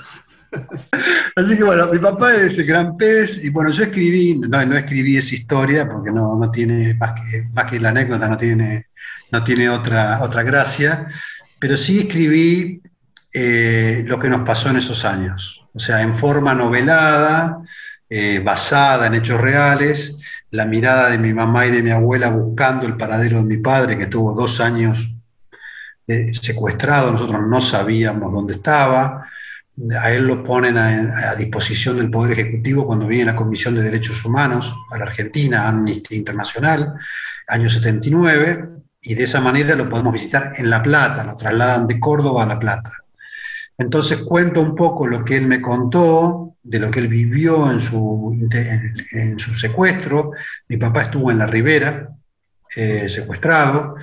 Así 1.36 1.56
que 1.56 1.64
bueno, 1.64 1.86
mi 1.92 1.98
papá 1.98 2.34
es 2.34 2.56
el 2.58 2.66
gran 2.66 2.96
pez, 2.96 3.42
y 3.44 3.50
bueno, 3.50 3.70
yo 3.70 3.84
escribí, 3.84 4.38
no, 4.38 4.64
no 4.64 4.76
escribí 4.76 5.16
esa 5.16 5.34
historia 5.34 5.86
porque 5.88 6.10
no, 6.10 6.34
no 6.36 6.50
tiene, 6.50 6.94
más 6.94 7.12
que, 7.20 7.44
más 7.52 7.70
que 7.70 7.78
la 7.78 7.90
anécdota, 7.90 8.26
no 8.26 8.36
tiene, 8.38 8.86
no 9.32 9.44
tiene 9.44 9.68
otra, 9.68 10.22
otra 10.22 10.42
gracia, 10.42 11.08
pero 11.58 11.76
sí 11.76 12.00
escribí 12.00 12.80
eh, 13.34 14.02
lo 14.06 14.18
que 14.18 14.30
nos 14.30 14.46
pasó 14.46 14.70
en 14.70 14.76
esos 14.76 15.04
años, 15.04 15.60
o 15.74 15.78
sea, 15.78 16.00
en 16.00 16.16
forma 16.16 16.54
novelada, 16.54 17.58
eh, 18.08 18.40
basada 18.42 19.08
en 19.08 19.14
hechos 19.16 19.40
reales, 19.40 20.16
la 20.50 20.66
mirada 20.66 21.11
de 21.11 21.18
mi 21.18 21.32
mamá 21.35 21.66
y 21.66 21.70
de 21.70 21.82
mi 21.82 21.90
abuela 21.90 22.30
buscando 22.30 22.87
el 22.87 22.96
paradero 22.96 23.38
de 23.38 23.44
mi 23.44 23.59
padre, 23.59 23.96
que 23.96 24.04
estuvo 24.04 24.35
dos 24.35 24.61
años 24.61 25.11
eh, 26.06 26.32
secuestrado, 26.32 27.12
nosotros 27.12 27.46
no 27.46 27.61
sabíamos 27.61 28.32
dónde 28.32 28.54
estaba, 28.54 29.26
a 30.00 30.11
él 30.11 30.26
lo 30.26 30.42
ponen 30.42 30.78
a, 30.78 31.35
disposición 31.35 31.98
del 31.98 32.11
Poder 32.11 32.38
Ejecutivo 32.38 32.87
cuando 32.87 33.06
viene 33.06 33.26
la 33.26 33.37
Comisión 33.37 33.74
de 33.74 33.82
Derechos 33.82 34.24
Humanos 34.24 34.74
a 34.90 34.98
la 34.98 35.04
Argentina, 35.04 35.68
Amnistía 35.68 36.16
Internacional, 36.16 36.94
año 37.48 37.68
79, 37.68 38.68
y 39.02 39.14
de 39.14 39.24
esa 39.24 39.40
manera 39.40 39.74
lo 39.74 39.88
podemos 39.88 40.14
visitar 40.14 40.54
en 40.56 40.70
La 40.70 40.82
Plata, 40.82 41.24
lo 41.24 41.37
trasladan 41.37 41.87
de 41.87 42.00
Córdoba 42.00 42.44
a 42.44 42.46
La 42.46 42.59
Plata. 42.59 42.90
Entonces 43.76 44.18
cuento 44.18 44.62
un 44.62 44.74
poco 44.74 45.06
lo 45.06 45.24
que 45.24 45.37
él 45.37 45.46
me 45.46 45.61
contó, 45.61 46.45
de 46.66 46.79
lo 46.81 46.90
que 46.90 47.00
él 47.00 47.09
vivió 47.09 47.70
en 47.70 47.81
su, 47.81 48.48
en, 49.12 49.38
su 49.38 49.55
secuestro. 49.55 50.33
Mi 50.68 50.76
papá 50.76 51.02
estuvo 51.02 51.31
en 51.31 51.38
la 51.38 51.46
Ribera, 51.46 52.09
eh, 52.74 53.09
secuestrado. 53.09 53.96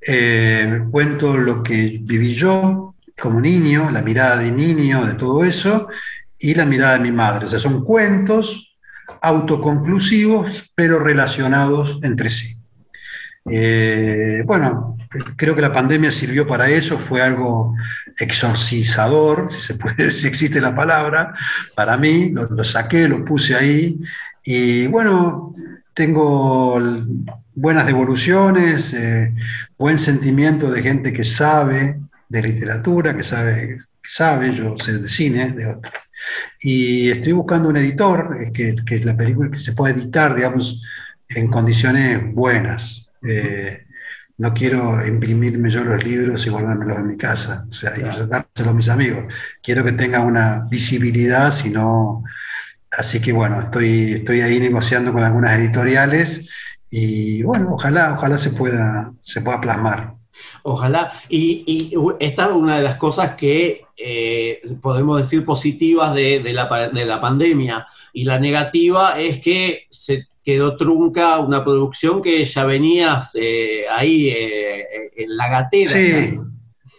Eh, 0.00 0.82
cuento 0.90 1.36
lo 1.36 1.62
que 1.62 2.00
viví 2.02 2.34
yo 2.34 2.94
como 3.18 3.40
niño, 3.40 3.90
la 3.90 4.02
mirada 4.02 4.38
de 4.38 4.50
niño, 4.50 5.06
de 5.06 5.14
todo 5.14 5.44
eso, 5.44 5.88
y 6.38 6.54
la 6.54 6.66
mirada 6.66 6.94
de 6.94 7.04
mi 7.04 7.12
madre. 7.12 7.46
O 7.46 7.48
sea, 7.48 7.60
son 7.60 7.84
cuentos 7.84 8.76
autoconclusivos, 9.20 10.70
pero 10.74 10.98
relacionados 10.98 11.98
entre 12.02 12.30
sí. 12.30 12.56
Eh, 13.48 14.42
bueno, 14.44 14.96
creo 15.36 15.54
que 15.54 15.62
la 15.62 15.72
pandemia 15.72 16.10
sirvió 16.10 16.46
para 16.46 16.68
eso, 16.68 16.98
fue 16.98 17.20
algo 17.20 17.74
exorcizador, 18.18 19.48
si 19.52 19.60
se 19.60 19.74
puede, 19.74 20.10
si 20.10 20.26
existe 20.26 20.60
la 20.60 20.74
palabra, 20.74 21.34
para 21.74 21.96
mí, 21.96 22.30
lo, 22.30 22.64
saqué, 22.64 23.08
lo 23.08 23.24
puse 23.24 23.54
ahí, 23.54 24.00
y 24.44 24.86
bueno, 24.86 25.54
tengo 25.94 26.78
buenas 27.54 27.86
devoluciones, 27.86 28.94
eh, 28.94 29.34
buen 29.76 29.98
sentimiento 29.98 30.70
de 30.70 30.82
gente 30.82 31.12
que 31.12 31.24
sabe 31.24 32.00
de 32.28 32.42
literatura, 32.42 33.16
que 33.16 33.24
sabe, 33.24 33.78
que 34.02 34.08
sabe, 34.08 34.54
yo 34.54 34.78
sé 34.78 34.98
de 34.98 35.08
cine, 35.08 35.52
de 35.52 35.66
otro. 35.66 35.90
Y 36.60 37.10
estoy 37.10 37.32
buscando 37.32 37.68
un 37.68 37.76
editor, 37.76 38.38
eh, 38.40 38.52
que, 38.52 38.76
que 38.86 39.04
la 39.04 39.16
película 39.16 39.50
que 39.50 39.58
se 39.58 39.72
pueda 39.72 39.94
editar, 39.94 40.34
digamos, 40.34 40.80
en 41.28 41.48
condiciones 41.48 42.32
buenas. 42.32 43.10
Eh, 43.22 43.84
no 44.40 44.54
quiero 44.54 45.06
imprimirme 45.06 45.68
yo 45.70 45.84
los 45.84 46.02
libros 46.02 46.46
y 46.46 46.48
guardármelos 46.48 46.98
en 46.98 47.08
mi 47.08 47.16
casa, 47.18 47.66
o 47.68 47.74
sea, 47.74 47.92
y 47.94 48.00
dárselos 48.00 48.72
a 48.72 48.72
mis 48.72 48.88
amigos. 48.88 49.24
Quiero 49.62 49.84
que 49.84 49.92
tenga 49.92 50.20
una 50.20 50.66
visibilidad, 50.70 51.50
si 51.50 51.68
no... 51.68 52.24
Así 52.90 53.20
que 53.20 53.32
bueno, 53.32 53.60
estoy, 53.60 54.14
estoy 54.14 54.40
ahí 54.40 54.58
negociando 54.58 55.12
con 55.12 55.22
algunas 55.22 55.58
editoriales 55.58 56.48
y 56.88 57.42
bueno, 57.42 57.74
ojalá, 57.74 58.14
ojalá 58.14 58.38
se 58.38 58.50
pueda, 58.50 59.12
se 59.20 59.42
pueda 59.42 59.60
plasmar. 59.60 60.14
Ojalá. 60.62 61.12
Y, 61.28 61.92
esta 62.18 62.46
es 62.46 62.50
una 62.52 62.78
de 62.78 62.82
las 62.82 62.96
cosas 62.96 63.34
que 63.34 63.84
eh, 63.96 64.62
podemos 64.80 65.18
decir 65.18 65.44
positivas 65.44 66.14
de, 66.14 66.42
la, 66.52 66.88
de, 66.92 67.04
la, 67.04 67.20
pandemia. 67.20 67.86
Y 68.14 68.24
la 68.24 68.40
negativa 68.40 69.20
es 69.20 69.40
que 69.40 69.84
se 69.90 70.26
quedó 70.50 70.76
trunca 70.76 71.38
una 71.38 71.62
producción 71.62 72.20
que 72.20 72.44
ya 72.44 72.64
venías 72.64 73.36
eh, 73.40 73.84
ahí 73.90 74.28
eh, 74.28 74.84
en 75.16 75.36
la 75.36 75.48
gatera. 75.48 75.90
Sí, 75.92 76.34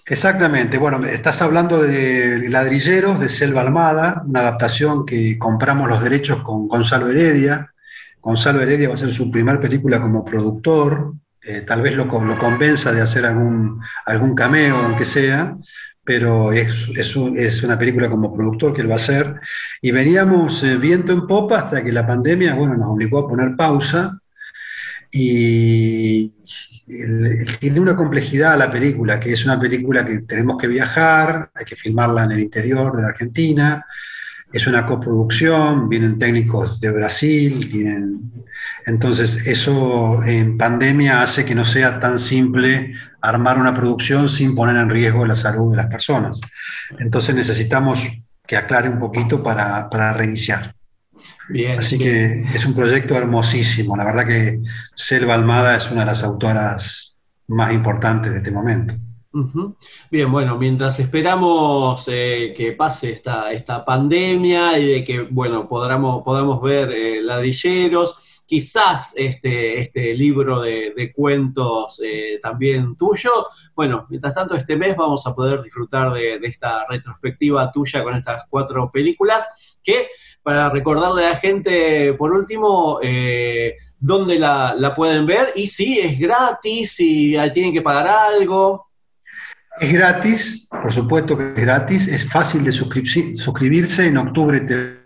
exactamente. 0.08 0.78
Bueno, 0.78 1.06
estás 1.06 1.42
hablando 1.42 1.82
de 1.82 2.48
Ladrilleros 2.48 3.20
de 3.20 3.28
Selva 3.30 3.62
Almada, 3.62 4.24
una 4.26 4.40
adaptación 4.40 5.06
que 5.06 5.38
compramos 5.38 5.90
los 5.90 6.02
derechos 6.02 6.42
con 6.44 6.70
Gonzalo 6.70 7.10
Heredia. 7.10 7.74
Gonzalo 8.22 8.62
Heredia 8.62 8.88
va 8.88 8.96
a 8.96 9.00
ser 9.00 9.12
su 9.12 9.30
primera 9.30 9.60
película 9.60 10.00
como 10.00 10.24
productor, 10.24 11.14
eh, 11.44 11.66
tal 11.68 11.82
vez 11.82 11.96
lo, 11.96 12.06
lo, 12.06 12.38
convenza 12.38 12.94
de 12.94 13.02
hacer 13.02 13.26
algún, 13.26 13.82
algún 14.06 14.34
cameo, 14.34 14.78
aunque 14.78 15.06
sea, 15.06 15.58
pero 16.12 16.52
es, 16.52 16.90
es, 16.98 17.64
una 17.64 17.80
película 17.80 18.10
como 18.10 18.36
productor 18.36 18.74
que 18.74 18.82
él 18.82 18.90
va 18.90 18.96
a 18.96 18.98
hacer. 18.98 19.34
Y 19.82 19.92
veníamos 19.92 20.62
eh, 20.62 20.76
viento 20.76 21.14
en 21.14 21.26
popa 21.26 21.60
hasta 21.60 21.82
que 21.82 21.94
la 21.94 22.06
pandemia, 22.06 22.54
bueno, 22.54 22.76
nos 22.76 22.90
obligó 22.90 23.20
a 23.20 23.30
poner 23.30 23.56
pausa. 23.56 24.20
Y 25.10 26.34
tiene 27.62 27.80
una 27.80 27.96
complejidad 27.96 28.58
la 28.58 28.70
película, 28.70 29.22
que 29.22 29.32
es 29.32 29.46
una 29.46 29.58
película 29.58 30.06
que 30.06 30.20
tenemos 30.24 30.58
que 30.58 30.68
viajar, 30.68 31.50
hay 31.56 31.64
que 31.64 31.78
filmarla 31.78 32.26
en 32.26 32.32
el 32.32 32.42
interior 32.42 32.94
de 32.94 33.04
la 33.04 33.08
Argentina, 33.08 33.86
es 34.52 34.68
una 34.68 34.86
coproducción, 34.86 35.88
vienen 35.88 36.20
técnicos 36.20 36.82
de 36.82 36.92
Brasil, 36.92 37.70
vienen... 37.72 38.34
entonces 38.86 39.48
eso 39.48 40.22
en 40.26 40.58
pandemia 40.58 41.22
hace 41.22 41.46
que 41.46 41.56
no 41.56 41.64
sea 41.64 42.02
tan 42.02 42.20
simple 42.20 42.96
armar 43.22 43.58
una 43.60 43.74
producción 43.74 44.30
sin 44.30 44.56
poner 44.56 44.76
en 44.78 44.90
riesgo 44.90 45.26
la 45.26 45.36
salud 45.36 45.72
de 45.72 45.78
las 45.78 45.88
personas. 45.88 46.40
Entonces 47.00 47.36
necesitamos 47.36 48.08
que 48.46 48.58
aclare 48.58 48.90
un 48.90 49.00
poquito 49.00 49.42
para, 49.42 49.90
para 49.90 50.14
reiniciar. 50.14 50.76
Bien, 51.50 51.80
Así 51.80 51.98
que 51.98 52.42
es 52.54 52.66
un 52.66 52.74
proyecto 52.74 53.16
hermosísimo. 53.16 53.96
La 53.96 54.06
verdad 54.06 54.26
que 54.26 54.60
Selva 54.96 55.36
Almada 55.36 55.78
es 55.78 55.90
una 55.92 56.02
de 56.02 56.08
las 56.08 56.24
autoras 56.24 57.16
más 57.48 57.74
importantes 57.74 58.32
de 58.32 58.38
este 58.38 58.52
momento. 58.52 58.96
Bien, 60.10 60.30
bueno, 60.30 60.58
mientras 60.58 61.00
esperamos 61.00 62.04
eh, 62.08 62.54
que 62.56 62.74
pase 62.74 63.12
esta, 63.12 63.52
esta 63.52 63.86
pandemia 63.86 64.78
y 64.78 64.88
de 64.88 65.04
que, 65.06 65.22
bueno, 65.22 65.70
podamos, 65.70 66.22
podamos 66.24 66.62
ver 66.62 66.92
eh, 66.92 67.22
ladrilleros, 67.22 68.31
quizás 68.52 69.14
este, 69.16 69.80
este 69.80 70.14
libro 70.14 70.60
de, 70.60 71.14
cuentos 71.16 72.02
eh, 72.04 72.38
también 72.42 72.98
tuyo. 72.98 73.48
Bueno, 73.74 74.06
mientras 74.10 74.36
tanto, 74.36 74.58
este 74.58 74.76
mes 74.76 74.94
vamos 74.98 75.26
a 75.26 75.34
poder 75.34 75.62
disfrutar 75.62 76.12
de, 76.12 76.36
esta 76.44 76.86
retrospectiva 76.90 77.72
tuya 77.72 78.04
con 78.04 78.14
estas 78.18 78.44
cuatro 78.50 78.92
películas, 78.92 79.78
que 79.82 80.10
para 80.44 80.70
recordarle 80.70 81.28
a 81.28 81.30
la 81.30 81.38
gente, 81.38 82.14
por 82.16 82.34
último, 82.34 83.00
dónde 84.00 84.38
la, 84.38 84.76
la, 84.78 84.94
pueden 84.96 85.26
ver 85.26 85.54
y 85.56 85.68
si 85.68 86.02
es 86.02 86.20
gratis, 86.20 86.92
si 86.92 87.38
tienen 87.54 87.74
que 87.74 87.82
pagar 87.82 88.10
algo. 88.10 88.90
Es 89.80 89.94
gratis, 89.94 90.68
por 90.70 90.92
supuesto 90.92 91.38
que 91.38 91.54
es 91.54 91.62
gratis, 91.62 92.10
es 92.10 92.30
fácil 92.30 92.66
de 92.66 92.74
suscribirse 92.74 94.08
en 94.08 94.18
octubre.com 94.18 95.02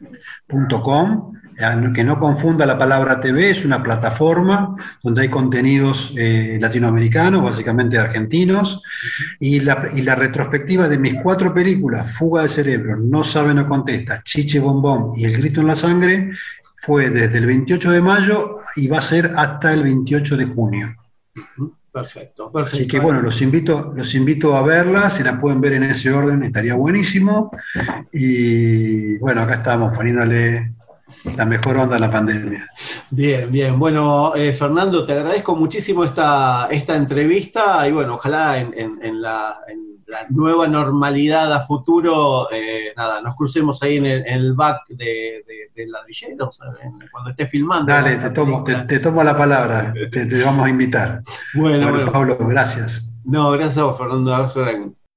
que 1.94 2.04
no 2.04 2.20
confunda 2.20 2.65
la 2.65 2.78
palabra 2.78 3.22
TV, 3.22 3.52
es 3.52 3.63
una 3.63 3.82
plataforma 3.82 4.76
donde 5.02 5.22
hay 5.22 5.30
contenidos 5.30 6.13
eh, 6.18 6.58
latinoamericanos, 6.60 7.44
básicamente 7.44 7.98
argentinos, 7.98 8.82
y 9.39 9.62
la, 9.62 9.88
y 9.94 10.02
la, 10.02 10.15
retrospectiva 10.15 10.88
de 10.88 10.98
mis 10.98 11.15
cuatro 11.22 11.54
películas, 11.54 12.13
Fuga 12.18 12.44
de 12.44 12.50
Cerebro, 12.50 12.98
No 12.98 13.24
sabe, 13.24 13.54
no 13.54 13.68
contesta, 13.68 14.22
Chiche 14.24 14.60
Bombón 14.60 15.13
y 15.15 15.26
El 15.26 15.38
Grito 15.38 15.62
en 15.62 15.68
la 15.68 15.76
Sangre, 15.76 16.32
fue 16.82 17.10
desde 17.10 17.38
el 17.38 17.46
28 17.46 17.91
de 17.91 18.02
mayo 18.02 18.58
y 18.76 18.88
va 18.88 19.00
a 19.00 19.02
ser 19.02 19.32
hasta 19.36 19.74
el 19.74 19.84
28 19.84 20.38
de 20.38 20.46
junio. 20.46 20.96
Perfecto, 21.91 22.52
perfecto. 22.52 22.78
Así 22.78 22.88
que 22.88 23.00
bueno, 23.00 23.22
los 23.22 23.41
invito, 23.41 23.94
los 23.96 24.13
invito 24.13 24.56
a 24.56 24.62
verlas, 24.62 25.15
si 25.15 25.24
las 25.24 25.39
pueden 25.39 25.62
ver 25.62 25.74
en 25.74 25.84
ese 25.84 26.12
orden 26.12 26.44
estaría 26.44 26.76
buenísimo. 26.76 27.52
Y 28.12 29.18
bueno, 29.20 29.41
acá 29.41 29.56
estamos 29.56 29.96
poniéndole 29.96 30.75
la 31.36 31.46
mejor 31.46 31.78
onda 31.78 31.96
a 31.98 32.00
la 32.00 32.12
pandemia. 32.12 32.68
Bien, 33.10 33.52
bien. 33.52 33.78
Bueno, 33.78 34.34
eh, 34.36 34.54
Fernando, 34.54 35.06
te 35.06 35.13
agradezco 35.13 35.56
muchísimo 35.56 36.04
esta, 36.04 36.68
esta 36.72 36.96
entrevista 36.96 37.88
y 37.88 37.91
bueno, 37.91 38.15
ojalá 38.15 38.60
en, 38.60 39.22
la, 39.22 39.58
nueva 40.30 40.68
normalidad 40.68 41.52
a 41.52 41.62
futuro, 41.62 42.48
eh, 42.52 42.94
nada, 42.96 43.22
nos 43.22 43.36
crucemos 43.36 43.82
ahí 43.84 43.98
en 43.98 44.06
el, 44.06 44.54
back 44.54 44.88
de, 44.88 45.44
de, 45.76 45.88
ladrilleros, 45.88 46.60
cuando 47.12 47.30
esté 47.32 47.46
filmando. 47.48 47.91
Dale, 47.91 48.18
te 48.18 48.30
tomo, 48.30 48.63
te, 48.63 49.00
tomo, 49.00 49.24
la 49.24 49.38
palabra, 49.38 49.94
te, 50.12 50.44
vamos 50.44 50.65
a 50.65 50.70
invitar. 50.70 51.22
Bueno, 51.54 51.91
bueno, 51.91 52.12
Pablo, 52.12 52.38
gracias. 52.39 53.04
No, 53.26 53.52
gracias 53.52 53.80
a 53.80 53.84
vos, 53.84 53.98
Fernando. 53.98 54.96